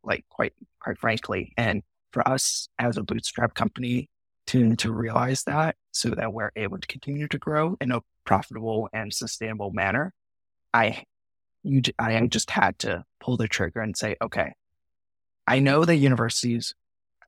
[0.06, 1.52] like quite quite frankly.
[1.56, 4.08] And for us as a bootstrap company
[4.46, 8.88] to to realize that so that we're able to continue to grow in a profitable
[8.92, 10.14] and sustainable manner,
[10.72, 11.04] I
[11.62, 14.52] you I just had to pull the trigger and say, okay,
[15.46, 16.74] I know that universities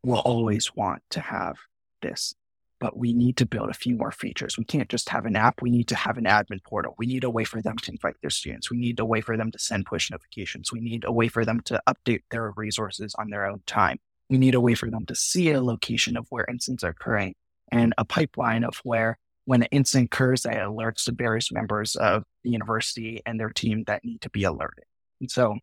[0.04, 1.56] will always want to have
[2.02, 2.34] this
[2.80, 4.56] but we need to build a few more features.
[4.56, 5.61] We can't just have an app.
[5.61, 6.94] We need to have an admin portal.
[6.98, 8.70] We need a way for them to invite their students.
[8.70, 10.72] We need a way for them to send push notifications.
[10.72, 13.98] We need a way for them to update their resources on their own time.
[14.30, 17.34] We need a way for them to see a location of where incidents are occurring
[17.72, 22.24] and a pipeline of where when an incident occurs, that alerts the various members of
[22.44, 24.84] the university and their team that need to be alerted.
[25.20, 25.56] And so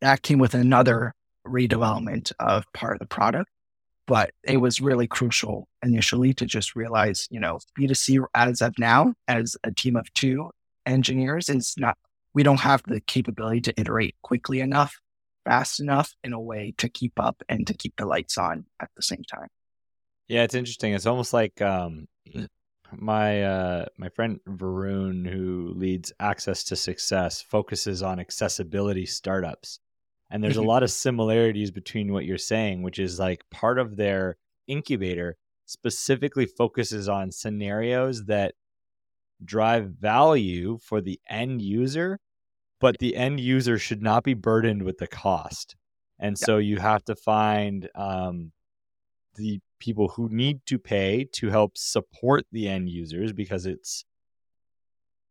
[0.00, 3.50] that came with another redevelopment of part of the product
[4.08, 9.12] but it was really crucial initially to just realize, you know, B2C as of now,
[9.28, 10.50] as a team of two
[10.86, 11.96] engineers, is not,
[12.32, 14.94] we don't have the capability to iterate quickly enough,
[15.44, 18.88] fast enough in a way to keep up and to keep the lights on at
[18.96, 19.48] the same time.
[20.26, 20.94] Yeah, it's interesting.
[20.94, 22.08] It's almost like um,
[22.92, 29.80] my uh, my friend Varun, who leads Access to Success, focuses on accessibility startups.
[30.30, 30.68] And there's a mm-hmm.
[30.68, 34.36] lot of similarities between what you're saying, which is like part of their
[34.66, 35.36] incubator
[35.66, 38.54] specifically focuses on scenarios that
[39.44, 42.18] drive value for the end user,
[42.80, 45.76] but the end user should not be burdened with the cost.
[46.18, 46.44] And yeah.
[46.46, 48.52] so you have to find um,
[49.36, 54.04] the people who need to pay to help support the end users because it's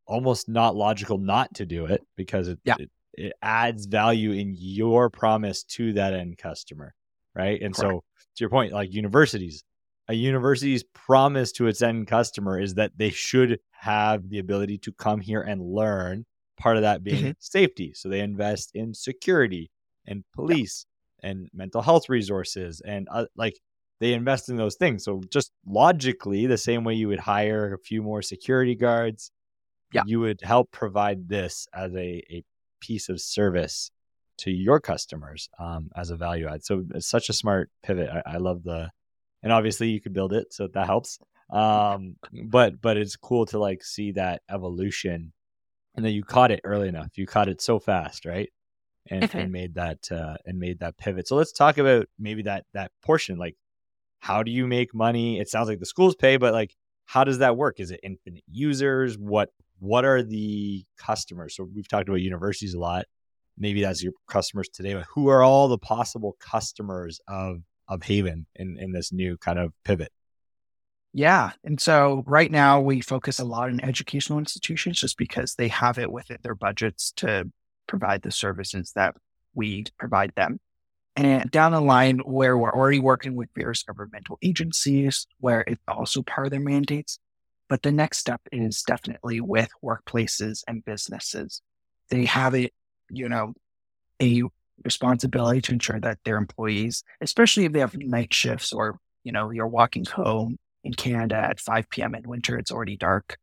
[0.06, 2.76] almost not logical not to do it because it, yeah.
[2.80, 6.94] it it adds value in your promise to that end customer
[7.36, 7.92] right and Correct.
[7.92, 8.04] so
[8.36, 9.64] to your point like universities
[10.08, 14.92] a university's promise to its end customer is that they should have the ability to
[14.94, 16.26] come here and learn
[16.58, 17.32] part of that being mm-hmm.
[17.40, 19.70] safety so they invest in security
[20.06, 20.86] and police
[21.22, 21.32] yeah.
[21.32, 23.60] and mental health resources and uh, like
[24.00, 27.80] they invest in those things so just logically the same way you would hire a
[27.80, 29.32] few more security guards
[29.94, 30.04] yeah.
[30.06, 32.44] you would help provide this as a, a
[32.80, 33.92] piece of service
[34.40, 36.64] to your customers um, as a value add.
[36.64, 38.10] So it's such a smart pivot.
[38.10, 38.92] I, I, love the,
[39.44, 41.20] and obviously you could build it, so that helps.
[41.50, 45.32] Um, but but it's cool to like see that evolution,
[45.96, 47.18] and then you caught it early enough.
[47.18, 48.50] You caught it so fast, right?
[49.10, 49.42] And, okay.
[49.42, 51.28] and made that uh, and made that pivot.
[51.28, 53.38] So let's talk about maybe that that portion.
[53.38, 53.56] Like,
[54.20, 55.40] how do you make money?
[55.40, 56.76] It sounds like the schools pay, but like,
[57.08, 57.80] how does that work?
[57.80, 59.18] Is it infinite users?
[59.18, 61.56] What what are the customers?
[61.56, 63.06] So we've talked about universities a lot.
[63.58, 68.46] Maybe that's your customers today, but who are all the possible customers of of Haven
[68.56, 70.12] in, in this new kind of pivot?
[71.14, 71.52] Yeah.
[71.64, 75.98] And so right now we focus a lot on educational institutions just because they have
[75.98, 77.50] it within their budgets to
[77.88, 79.16] provide the services that
[79.56, 80.60] we provide them.
[81.18, 86.22] And down the line, where we're already working with various governmental agencies, where it's also
[86.22, 87.18] part of their mandates,
[87.70, 91.64] but the next step is definitely with workplaces and businesses.
[92.10, 92.70] They have a,
[93.10, 93.54] you know,
[94.22, 94.44] a
[94.86, 99.50] responsibility to ensure that their employees, especially if they have night shifts or, you know,
[99.50, 102.14] you're walking home in Canada at 5 p.m.
[102.14, 103.38] in winter, it's already dark.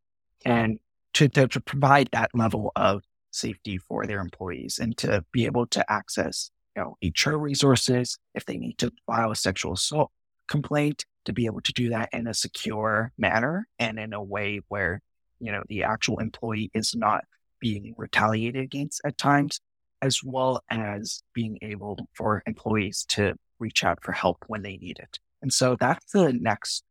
[0.44, 0.78] And
[1.14, 5.66] to, to, to provide that level of safety for their employees and to be able
[5.66, 10.10] to access, you know, HR resources if they need to file a sexual assault
[10.48, 14.60] complaint, to be able to do that in a secure manner and in a way
[14.68, 15.00] where,
[15.40, 17.24] you know, the actual employee is not
[17.60, 19.60] being retaliated against at times,
[20.02, 24.98] as well as being able for employees to reach out for help when they need
[24.98, 25.18] it.
[25.40, 26.84] And so that's the next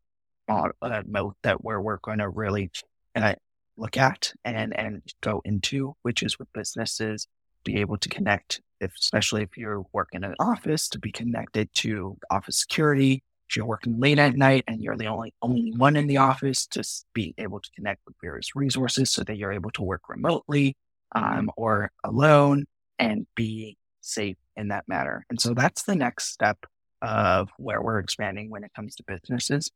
[0.49, 0.69] uh,
[1.05, 2.71] mode that where we're going to really
[3.15, 3.35] uh,
[3.77, 7.27] look at and, and go into, which is with businesses,
[7.63, 11.73] be able to connect, if, especially if you're working in an office, to be connected
[11.75, 15.95] to office security, if you're working late at night and you're the only only one
[15.95, 19.71] in the office, to be able to connect with various resources so that you're able
[19.71, 20.75] to work remotely
[21.13, 22.65] um, or alone
[22.99, 25.25] and be safe in that matter.
[25.29, 26.57] And so that's the next step
[27.01, 29.71] of where we're expanding when it comes to businesses.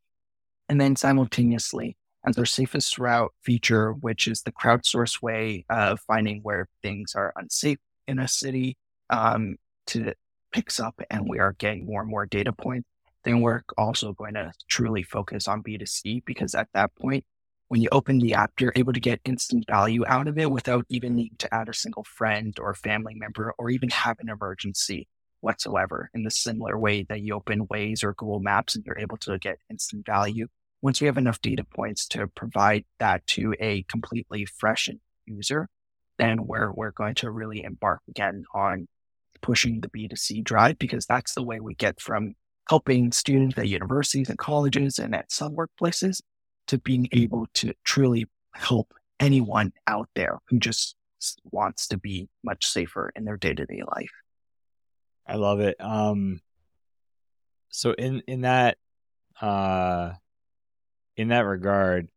[0.69, 6.41] And then simultaneously, as our safest route feature, which is the crowdsource way of finding
[6.41, 8.77] where things are unsafe in a city,
[9.09, 9.55] um,
[9.87, 10.13] to
[10.51, 12.87] picks up and we are getting more and more data points
[13.27, 17.25] then we're also going to truly focus on B2C because at that point,
[17.67, 20.85] when you open the app, you're able to get instant value out of it without
[20.87, 25.09] even needing to add a single friend or family member or even have an emergency
[25.41, 29.17] whatsoever in the similar way that you open Waze or Google Maps and you're able
[29.17, 30.47] to get instant value.
[30.81, 34.89] Once we have enough data points to provide that to a completely fresh
[35.25, 35.67] user,
[36.17, 38.87] then we're, we're going to really embark again on
[39.41, 42.35] pushing the B2C drive because that's the way we get from
[42.69, 46.21] helping students at universities and colleges and at some workplaces
[46.67, 50.95] to being able to truly help anyone out there who just
[51.51, 54.11] wants to be much safer in their day-to-day life.
[55.25, 55.75] I love it.
[55.79, 56.41] Um
[57.69, 58.77] so in in that
[59.41, 60.13] uh
[61.15, 62.07] in that regard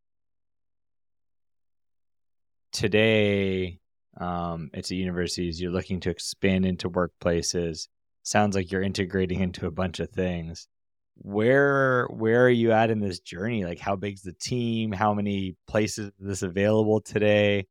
[2.72, 3.79] today
[4.20, 7.88] um it's at universities you're looking to expand into workplaces.
[8.22, 10.68] Sounds like you're integrating into a bunch of things.
[11.16, 13.64] Where where are you at in this journey?
[13.64, 14.92] Like how big's the team?
[14.92, 17.66] How many places is this available today?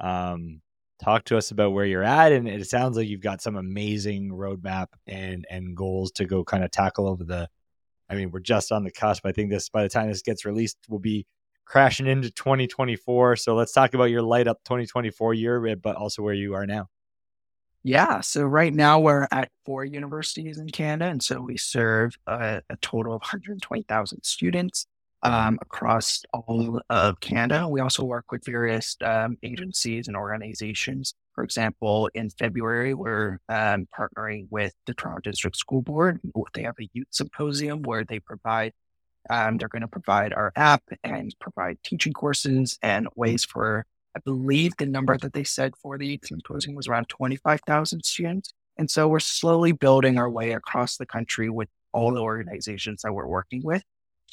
[0.00, 0.62] Um
[1.02, 4.30] talk to us about where you're at and it sounds like you've got some amazing
[4.30, 7.48] roadmap and and goals to go kind of tackle over the
[8.08, 9.26] i mean we're just on the cusp.
[9.26, 11.26] I think this by the time this gets released will be
[11.72, 16.34] crashing into 2024 so let's talk about your light up 2024 year but also where
[16.34, 16.86] you are now
[17.84, 18.20] yeah.
[18.20, 21.10] So right now we're at four universities in Canada.
[21.10, 24.86] And so we serve a, a total of 120,000 students
[25.24, 27.66] um, across all of Canada.
[27.68, 31.14] We also work with various um, agencies and organizations.
[31.34, 36.20] For example, in February, we're um, partnering with the Toronto District School Board.
[36.54, 38.72] They have a youth symposium where they provide,
[39.30, 44.20] um, they're going to provide our app and provide teaching courses and ways for I
[44.20, 48.52] believe the number that they said for the symposium was around 25,000 students.
[48.76, 53.12] And so we're slowly building our way across the country with all the organizations that
[53.12, 53.82] we're working with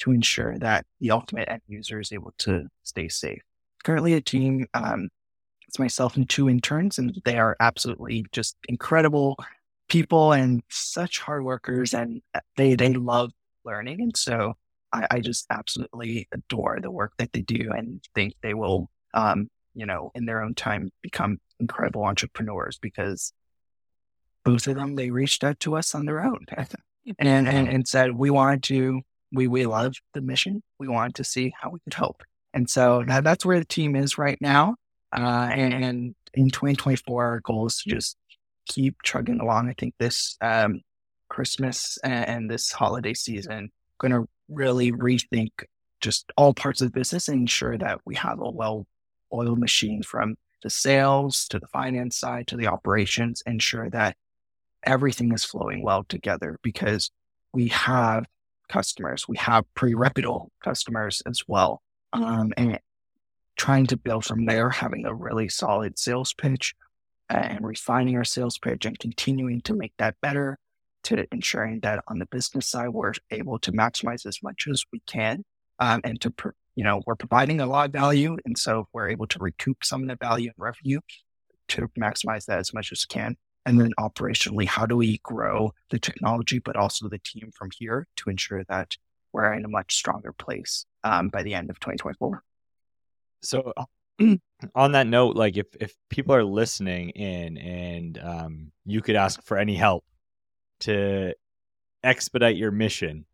[0.00, 3.42] to ensure that the ultimate end user is able to stay safe.
[3.84, 5.08] Currently, a team, um,
[5.68, 9.36] it's myself and two interns, and they are absolutely just incredible
[9.88, 13.30] people and such hard workers, and uh, they they love
[13.64, 14.00] learning.
[14.00, 14.54] And so
[14.92, 19.48] I, I just absolutely adore the work that they do, and think they will um,
[19.74, 23.32] you know, in their own time become incredible entrepreneurs because
[24.44, 26.46] both of them, they reached out to us on their own
[27.18, 30.62] and, and, and said, we wanted to, we, we love the mission.
[30.78, 32.22] We wanted to see how we could help.
[32.52, 34.76] And so that, that's where the team is right now.
[35.16, 38.16] Uh, and in 2024, our goal is to just
[38.66, 39.68] keep chugging along.
[39.68, 40.80] I think this um,
[41.28, 45.50] Christmas and, and this holiday season going to really rethink
[46.00, 48.86] just all parts of the business and ensure that we have a well
[49.32, 54.16] oiled machine from the sales to the finance side to the operations, ensure that
[54.82, 57.10] everything is flowing well together because
[57.52, 58.24] we have
[58.68, 61.82] customers, we have pretty reputable customers as well.
[62.12, 62.78] Um, and
[63.56, 66.74] trying to build from there, having a really solid sales pitch
[67.28, 70.58] and refining our sales pitch and continuing to make that better
[71.04, 75.00] to ensuring that on the business side, we're able to maximize as much as we
[75.06, 75.44] can
[75.78, 76.32] um, and to
[76.76, 78.36] you know, we're providing a lot of value.
[78.44, 81.00] And so we're able to recoup some of the value and revenue
[81.68, 83.36] to maximize that as much as we can.
[83.66, 88.06] And then operationally, how do we grow the technology, but also the team from here
[88.16, 88.96] to ensure that
[89.32, 92.42] we're in a much stronger place um, by the end of 2024?
[93.42, 93.72] So,
[94.74, 99.42] on that note, like if if people are listening in and um, you could ask
[99.42, 100.04] for any help
[100.80, 101.34] to
[102.02, 103.26] expedite your mission,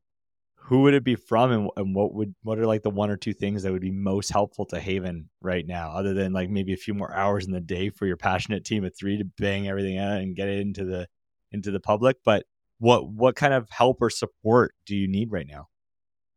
[0.57, 3.17] who would it be from and, and what would what are like the one or
[3.17, 6.73] two things that would be most helpful to haven right now other than like maybe
[6.73, 9.69] a few more hours in the day for your passionate team of three to bang
[9.69, 11.07] everything out and get it into the
[11.53, 12.17] into the public?
[12.25, 12.45] But
[12.79, 15.69] what what kind of help or support do you need right now?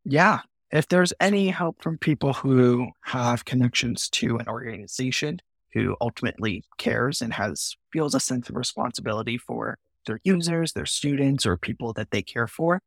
[0.04, 0.40] Yeah.
[0.70, 5.40] If there's any help from people who have connections to an organization
[5.72, 11.46] who ultimately cares and has feels a sense of responsibility for their users their students
[11.46, 12.80] or people that they care for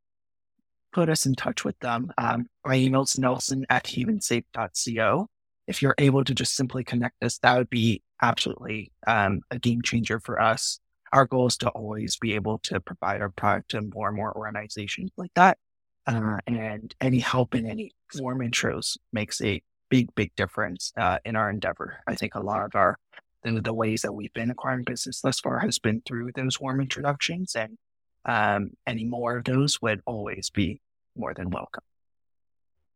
[0.93, 2.11] put us in touch with them.
[2.17, 5.27] Um, my email is nelson at havensafe.co.
[5.67, 9.81] If you're able to just simply connect us, that would be absolutely um, a game
[9.81, 10.79] changer for us.
[11.11, 14.35] Our goal is to always be able to provide our product to more and more
[14.35, 15.57] organizations like that.
[16.05, 21.35] Uh, and any help in any warm intros makes a big, big difference uh, in
[21.35, 21.99] our endeavor.
[22.07, 22.97] I think a lot of our
[23.43, 26.81] the, the ways that we've been acquiring business thus far has been through those warm
[26.81, 27.77] introductions and
[28.25, 30.81] um, any more of those would always be
[31.15, 31.83] more than welcome.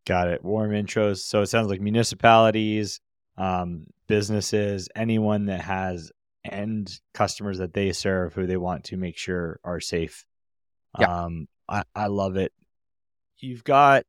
[0.06, 0.44] Got it.
[0.44, 1.18] Warm intros.
[1.18, 3.02] So it sounds like municipalities,
[3.38, 6.12] um, businesses, anyone that has
[6.46, 10.26] end customers that they serve who they want to make sure are safe.
[10.98, 11.26] Yeah.
[11.26, 12.54] Um, I, I love it.
[13.40, 14.06] You've got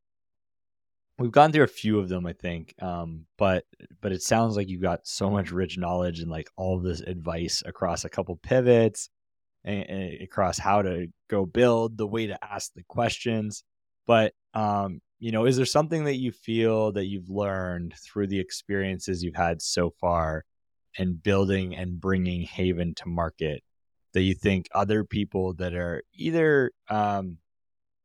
[1.18, 2.74] we've gone through a few of them, I think.
[2.80, 3.64] Um, but
[4.00, 7.62] but it sounds like you've got so much rich knowledge and like all this advice
[7.66, 9.10] across a couple pivots
[9.64, 13.64] and, and across how to go build, the way to ask the questions.
[14.06, 18.40] But um, you know, is there something that you feel that you've learned through the
[18.40, 20.44] experiences you've had so far
[20.96, 23.62] and building and bringing Haven to market
[24.14, 27.38] that you think other people that are either um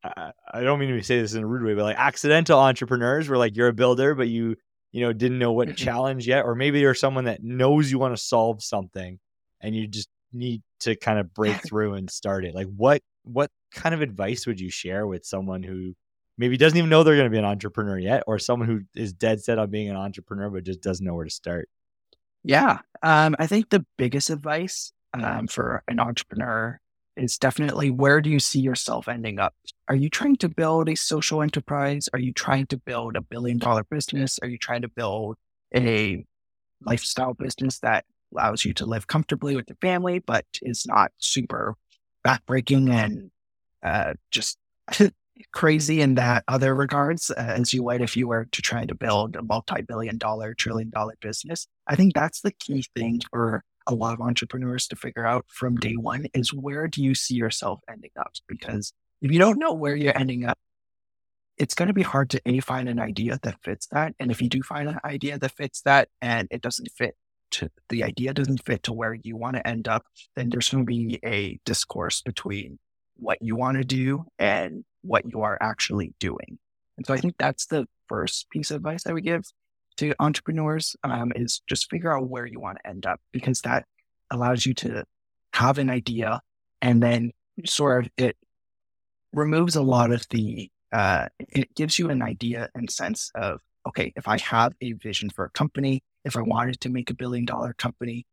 [0.03, 3.37] I, don't mean to say this in a rude way, but like accidental entrepreneurs where
[3.37, 4.57] like you're a builder, but you
[4.91, 8.15] you know didn't know what challenge yet, or maybe you're someone that knows you want
[8.15, 9.19] to solve something
[9.61, 12.53] and you just need to kind of break through and start it.
[12.53, 15.95] Like what what kind of advice would you share with someone who
[16.37, 19.13] maybe doesn't even know they're going to be an entrepreneur yet, or someone who is
[19.13, 21.69] dead set on being an entrepreneur but just doesn't know where to start?
[22.43, 26.81] Yeah, um, I think the biggest advice um, for an entrepreneur
[27.15, 29.53] is definitely where do you see yourself ending up?
[29.87, 32.09] Are you trying to build a social enterprise?
[32.13, 34.39] Are you trying to build a billion dollar business?
[34.41, 35.37] Are you trying to build
[35.75, 36.25] a
[36.85, 41.75] lifestyle business that allows you to live comfortably with your family, but is not super
[42.25, 43.31] backbreaking and
[43.83, 44.57] uh, just
[45.51, 48.95] crazy in that other regards uh, as you would if you were to try to
[48.95, 53.93] build a multi-billion dollar trillion dollar business i think that's the key thing for a
[53.93, 57.79] lot of entrepreneurs to figure out from day one is where do you see yourself
[57.89, 60.57] ending up because if you don't know where you're ending up
[61.57, 64.41] it's going to be hard to a find an idea that fits that and if
[64.41, 67.15] you do find an idea that fits that and it doesn't fit
[67.51, 70.05] to the idea doesn't fit to where you want to end up
[70.35, 72.79] then there's going to be a discourse between
[73.15, 76.57] what you want to do and what you are actually doing.
[76.97, 79.43] And so I think that's the first piece of advice I would give
[80.09, 83.85] to entrepreneurs um, is just figure out where you want to end up because that
[84.31, 85.03] allows you to
[85.53, 86.41] have an idea
[86.81, 87.31] and then
[87.65, 88.37] sort of it
[89.33, 94.13] removes a lot of the uh, it gives you an idea and sense of okay
[94.15, 97.45] if i have a vision for a company if i wanted to make a billion
[97.45, 98.25] dollar company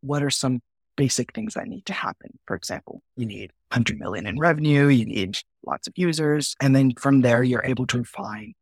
[0.00, 0.60] what are some
[0.96, 2.38] basic things that need to happen.
[2.46, 6.54] For example, you need 100 million in revenue, you need lots of users.
[6.60, 8.54] And then from there, you're able to refine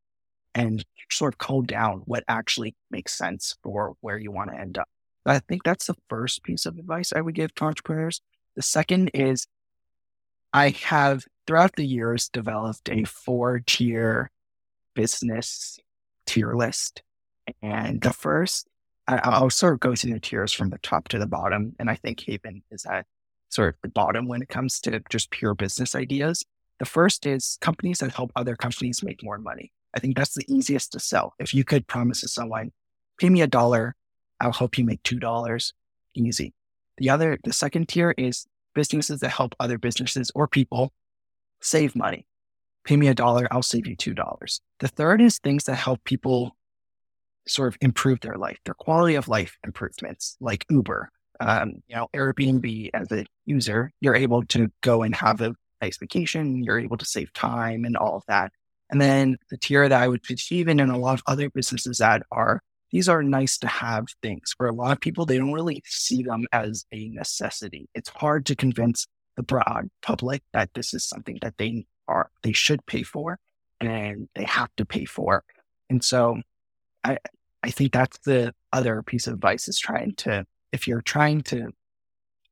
[0.55, 4.78] and sort of code down what actually makes sense for where you want to end
[4.78, 4.88] up.
[5.24, 8.20] I think that's the first piece of advice I would give to entrepreneurs.
[8.57, 9.46] The second is
[10.53, 14.30] I have throughout the years developed a four tier
[14.94, 15.78] business
[16.26, 17.03] tier list.
[17.62, 18.68] And the first
[19.09, 21.74] I, will sort of go through the tiers from the top to the bottom.
[21.78, 23.07] And I think Haven is at
[23.48, 26.44] sort of the bottom when it comes to just pure business ideas.
[26.78, 29.72] The first is companies that help other companies make more money.
[29.95, 31.34] I think that's the easiest to sell.
[31.38, 32.72] If you could promise to someone,
[33.18, 33.95] pay me a dollar,
[34.40, 35.72] I'll help you make $2.
[36.14, 36.55] Easy.
[36.99, 40.93] The other, the second tier is businesses that help other businesses or people
[41.61, 42.26] save money.
[42.84, 44.61] Pay me a dollar, I'll save you $2.
[44.80, 46.57] The third is things that help people
[47.47, 51.11] sort of improve their life, their quality of life improvements, like Uber.
[51.40, 55.99] Um, you know, Airbnb as a user, you're able to go and have a nice
[55.99, 56.62] vacation.
[56.62, 58.53] You're able to save time and all of that.
[58.93, 61.99] And then the tier that I would pitch even in a lot of other businesses
[61.99, 62.62] that are
[62.93, 64.55] these are nice to have things.
[64.57, 67.88] For a lot of people, they don't really see them as a necessity.
[67.95, 72.53] It's hard to convince the broad public that this is something that they are they
[72.53, 73.38] should pay for
[73.80, 75.43] and they have to pay for.
[75.88, 76.43] And so
[77.03, 77.18] I
[77.62, 81.70] I think that's the other piece of advice is trying to if you're trying to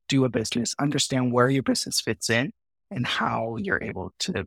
[0.07, 2.51] do a business, understand where your business fits in
[2.89, 4.45] and how you're able to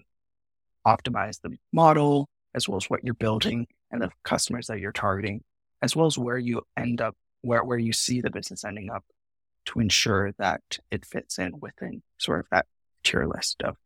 [0.86, 5.42] optimize the model as well as what you're building and the customers that you're targeting,
[5.82, 9.04] as well as where you end up, where, where you see the business ending up
[9.66, 12.66] to ensure that it fits in within sort of that
[13.02, 13.76] tier list of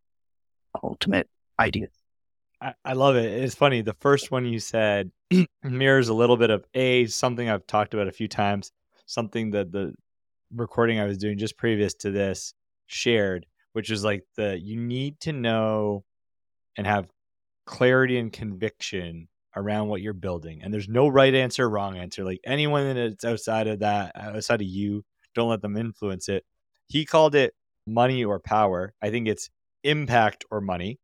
[0.83, 1.29] ultimate
[1.59, 1.91] ideas.
[2.61, 3.25] I, I love it.
[3.25, 3.83] It's funny.
[3.83, 5.11] The first one you said
[5.63, 8.73] mirrors a little bit of a something I've talked about a few times,
[9.07, 9.95] something that the
[10.53, 12.55] recording I was doing just previous to this
[12.87, 16.05] shared, which is like the you need to know
[16.79, 17.11] and have
[17.67, 20.63] clarity and conviction around what you're building.
[20.63, 22.25] And there's no right answer, wrong answer.
[22.25, 25.05] Like anyone that's outside of that, outside of you,
[25.35, 26.45] don't let them influence it.
[26.87, 27.53] He called it
[27.87, 28.95] money or power.
[29.03, 29.51] I think it's
[29.85, 30.99] impact or money.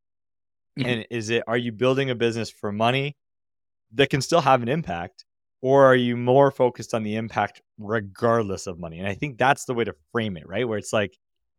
[0.79, 0.89] Mm-hmm.
[0.89, 3.17] And is it are you building a business for money
[3.93, 5.25] that can still have an impact
[5.61, 8.99] or are you more focused on the impact regardless of money?
[8.99, 10.69] And I think that's the way to frame it, right?
[10.69, 11.17] Where it's like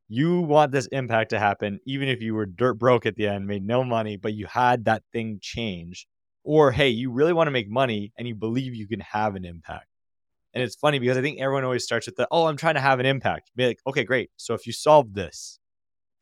[0.07, 3.47] you want this impact to happen even if you were dirt broke at the end,
[3.47, 6.07] made no money, but you had that thing change.
[6.43, 9.45] Or hey, you really want to make money and you believe you can have an
[9.45, 9.87] impact.
[10.53, 12.81] And it's funny because I think everyone always starts with the, oh, I'm trying to
[12.81, 13.51] have an impact.
[13.55, 14.29] Be like, okay, great.
[14.37, 15.59] So if you solve this,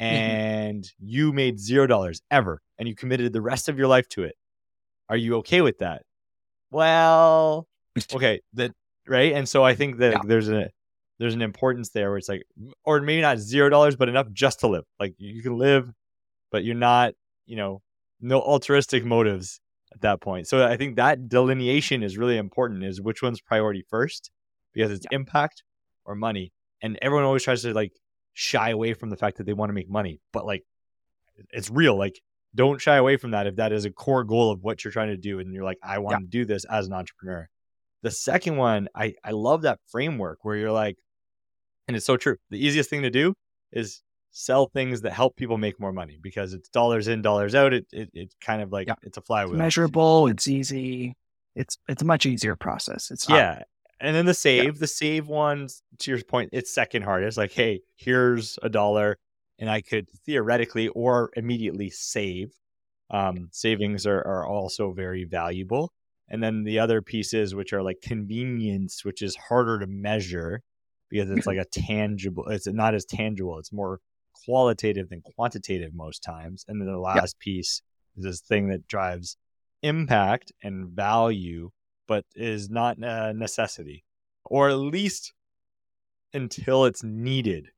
[0.01, 0.15] Mm-hmm.
[0.15, 1.05] and mm-hmm.
[1.07, 4.35] you made zero dollars ever and you committed the rest of your life to it
[5.07, 6.01] are you okay with that
[6.71, 7.67] well
[8.13, 8.71] okay that
[9.07, 10.19] right and so i think that yeah.
[10.25, 10.69] there's a
[11.23, 12.43] there's an importance there where it's like
[12.85, 15.91] or maybe not zero dollars but enough just to live like you can live
[16.51, 17.13] but you're not
[17.45, 17.81] you know
[18.21, 19.59] no altruistic motives
[19.93, 23.83] at that point so i think that delineation is really important is which one's priority
[23.89, 24.31] first
[24.73, 25.15] because it's yeah.
[25.15, 25.63] impact
[26.05, 26.51] or money
[26.81, 27.93] and everyone always tries to like
[28.33, 30.63] shy away from the fact that they want to make money, but like
[31.51, 31.97] it's real.
[31.97, 32.19] Like
[32.53, 35.09] don't shy away from that if that is a core goal of what you're trying
[35.09, 36.19] to do and you're like I want Yeah.
[36.19, 37.47] to do this as an entrepreneur.
[38.01, 40.97] The second one, I I love that framework where you're like
[41.87, 42.37] and it's so true.
[42.49, 43.33] The easiest thing to do
[43.71, 47.73] is sell things that help people make more money because it's dollars in, dollars out.
[47.73, 48.95] It it, it's kind of like Yeah.
[49.03, 49.57] it's a It's flywheel.
[49.57, 50.27] measurable.
[50.27, 51.13] It's easy.
[51.55, 53.11] It's it's a much easier process.
[53.11, 53.63] It's not- Yeah.
[53.99, 57.37] And then the save, the save ones, to your point, it's second hardest.
[57.37, 59.17] Like, hey, here's a dollar,
[59.59, 62.51] and I could theoretically or immediately save.
[63.11, 65.93] Um, savings are, are also very valuable.
[66.27, 70.61] And then the other pieces, which are like convenience, which is harder to measure
[71.13, 73.99] because it's like a tangible, it's not as tangible, it's more
[74.45, 76.65] qualitative than quantitative most times.
[76.67, 77.81] And then the last piece
[78.17, 79.37] is this thing that drives
[79.83, 81.69] impact and value
[82.07, 84.03] but is not a necessity,
[84.45, 85.33] or at least
[86.33, 87.69] until it's needed,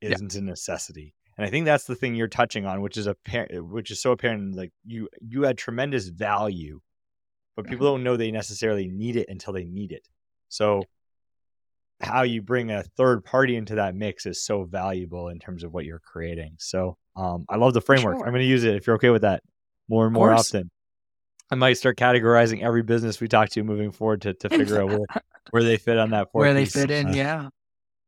[0.00, 1.14] isn't a necessity.
[1.36, 4.12] And I think that's the thing you're touching on, which is apparent, which is so
[4.12, 4.54] apparent.
[4.56, 6.80] Like you, you had tremendous value,
[7.56, 7.96] but people mm-hmm.
[7.96, 10.08] don't know they necessarily need it until they need it.
[10.48, 10.84] So,
[12.00, 15.72] how you bring a third party into that mix is so valuable in terms of
[15.72, 16.56] what you're creating.
[16.58, 18.16] So, um, I love the framework.
[18.16, 18.26] sure.
[18.26, 19.42] I'm going to use it if you're okay with that
[19.88, 20.70] more and more often.
[21.50, 24.88] I might start categorizing every business we talk to moving forward to, to figure out
[24.88, 27.08] where, where they fit on that where they fit in.
[27.08, 27.48] Uh, yeah.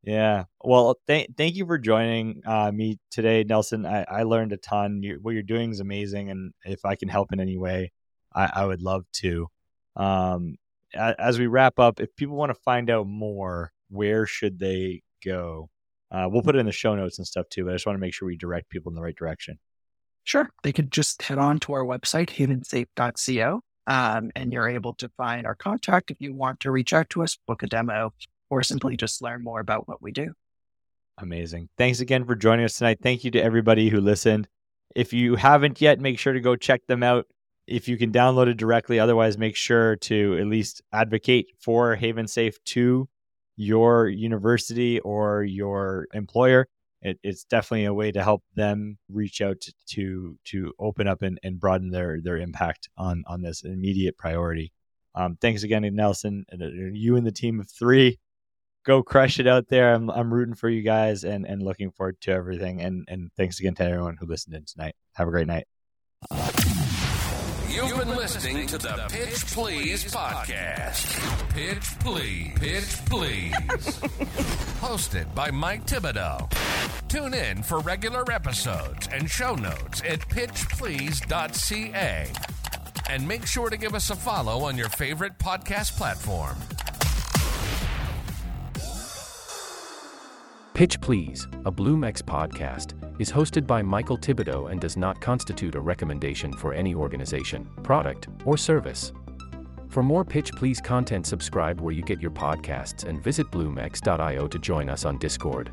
[0.05, 0.45] yeah.
[0.63, 3.85] Well, thank thank you for joining uh, me today, Nelson.
[3.85, 5.03] I, I learned a ton.
[5.03, 7.91] You, what you're doing is amazing, and if I can help in any way,
[8.33, 9.49] I, I would love to.
[9.97, 10.57] Um,
[10.95, 15.03] a- as we wrap up, if people want to find out more, where should they
[15.25, 15.69] go?
[16.11, 17.97] Uh, we'll put it in the show notes and stuff too, but I just want
[17.97, 19.59] to make sure we direct people in the right direction.
[20.25, 20.49] Sure.
[20.63, 25.47] They could just head on to our website, havensafe.co, um, and you're able to find
[25.47, 28.13] our contact if you want to reach out to us, book a demo,
[28.51, 30.33] or simply just learn more about what we do.
[31.19, 31.69] Amazing.
[31.77, 32.99] Thanks again for joining us tonight.
[33.03, 34.49] Thank you to everybody who listened.
[34.95, 37.27] If you haven't yet, make sure to go check them out.
[37.67, 42.27] If you can download it directly, otherwise, make sure to at least advocate for Haven
[42.27, 43.09] Safe to
[43.57, 46.69] your university or your employer.
[47.03, 51.39] It, it's definitely a way to help them reach out to to, open up and,
[51.43, 54.73] and broaden their their impact on on this immediate priority.
[55.15, 58.19] Um, thanks again, Nelson, and uh, you and the team of three
[58.85, 59.95] go crush it out there.
[59.95, 62.81] I'm I'm rooting for you guys and and looking forward to everything.
[62.81, 64.95] And and thanks again to everyone who listened in tonight.
[65.15, 65.67] Have a great night.
[67.75, 71.55] You've been listening to the Pitch Please podcast.
[71.55, 72.53] Pitch Please.
[72.59, 73.53] Pitch Please.
[74.83, 76.51] Hosted by Mike Thibodeau.
[77.09, 82.27] Tune in for regular episodes and show notes at pitchplease.ca.
[83.09, 86.57] And make sure to give us a follow on your favorite podcast platform.
[90.75, 95.81] Pitch Please, a BloomX podcast, is hosted by Michael Thibodeau and does not constitute a
[95.81, 99.13] recommendation for any organization, product, or service.
[99.91, 104.59] For more Pitch Please content, subscribe where you get your podcasts and visit bloomx.io to
[104.59, 105.71] join us on Discord.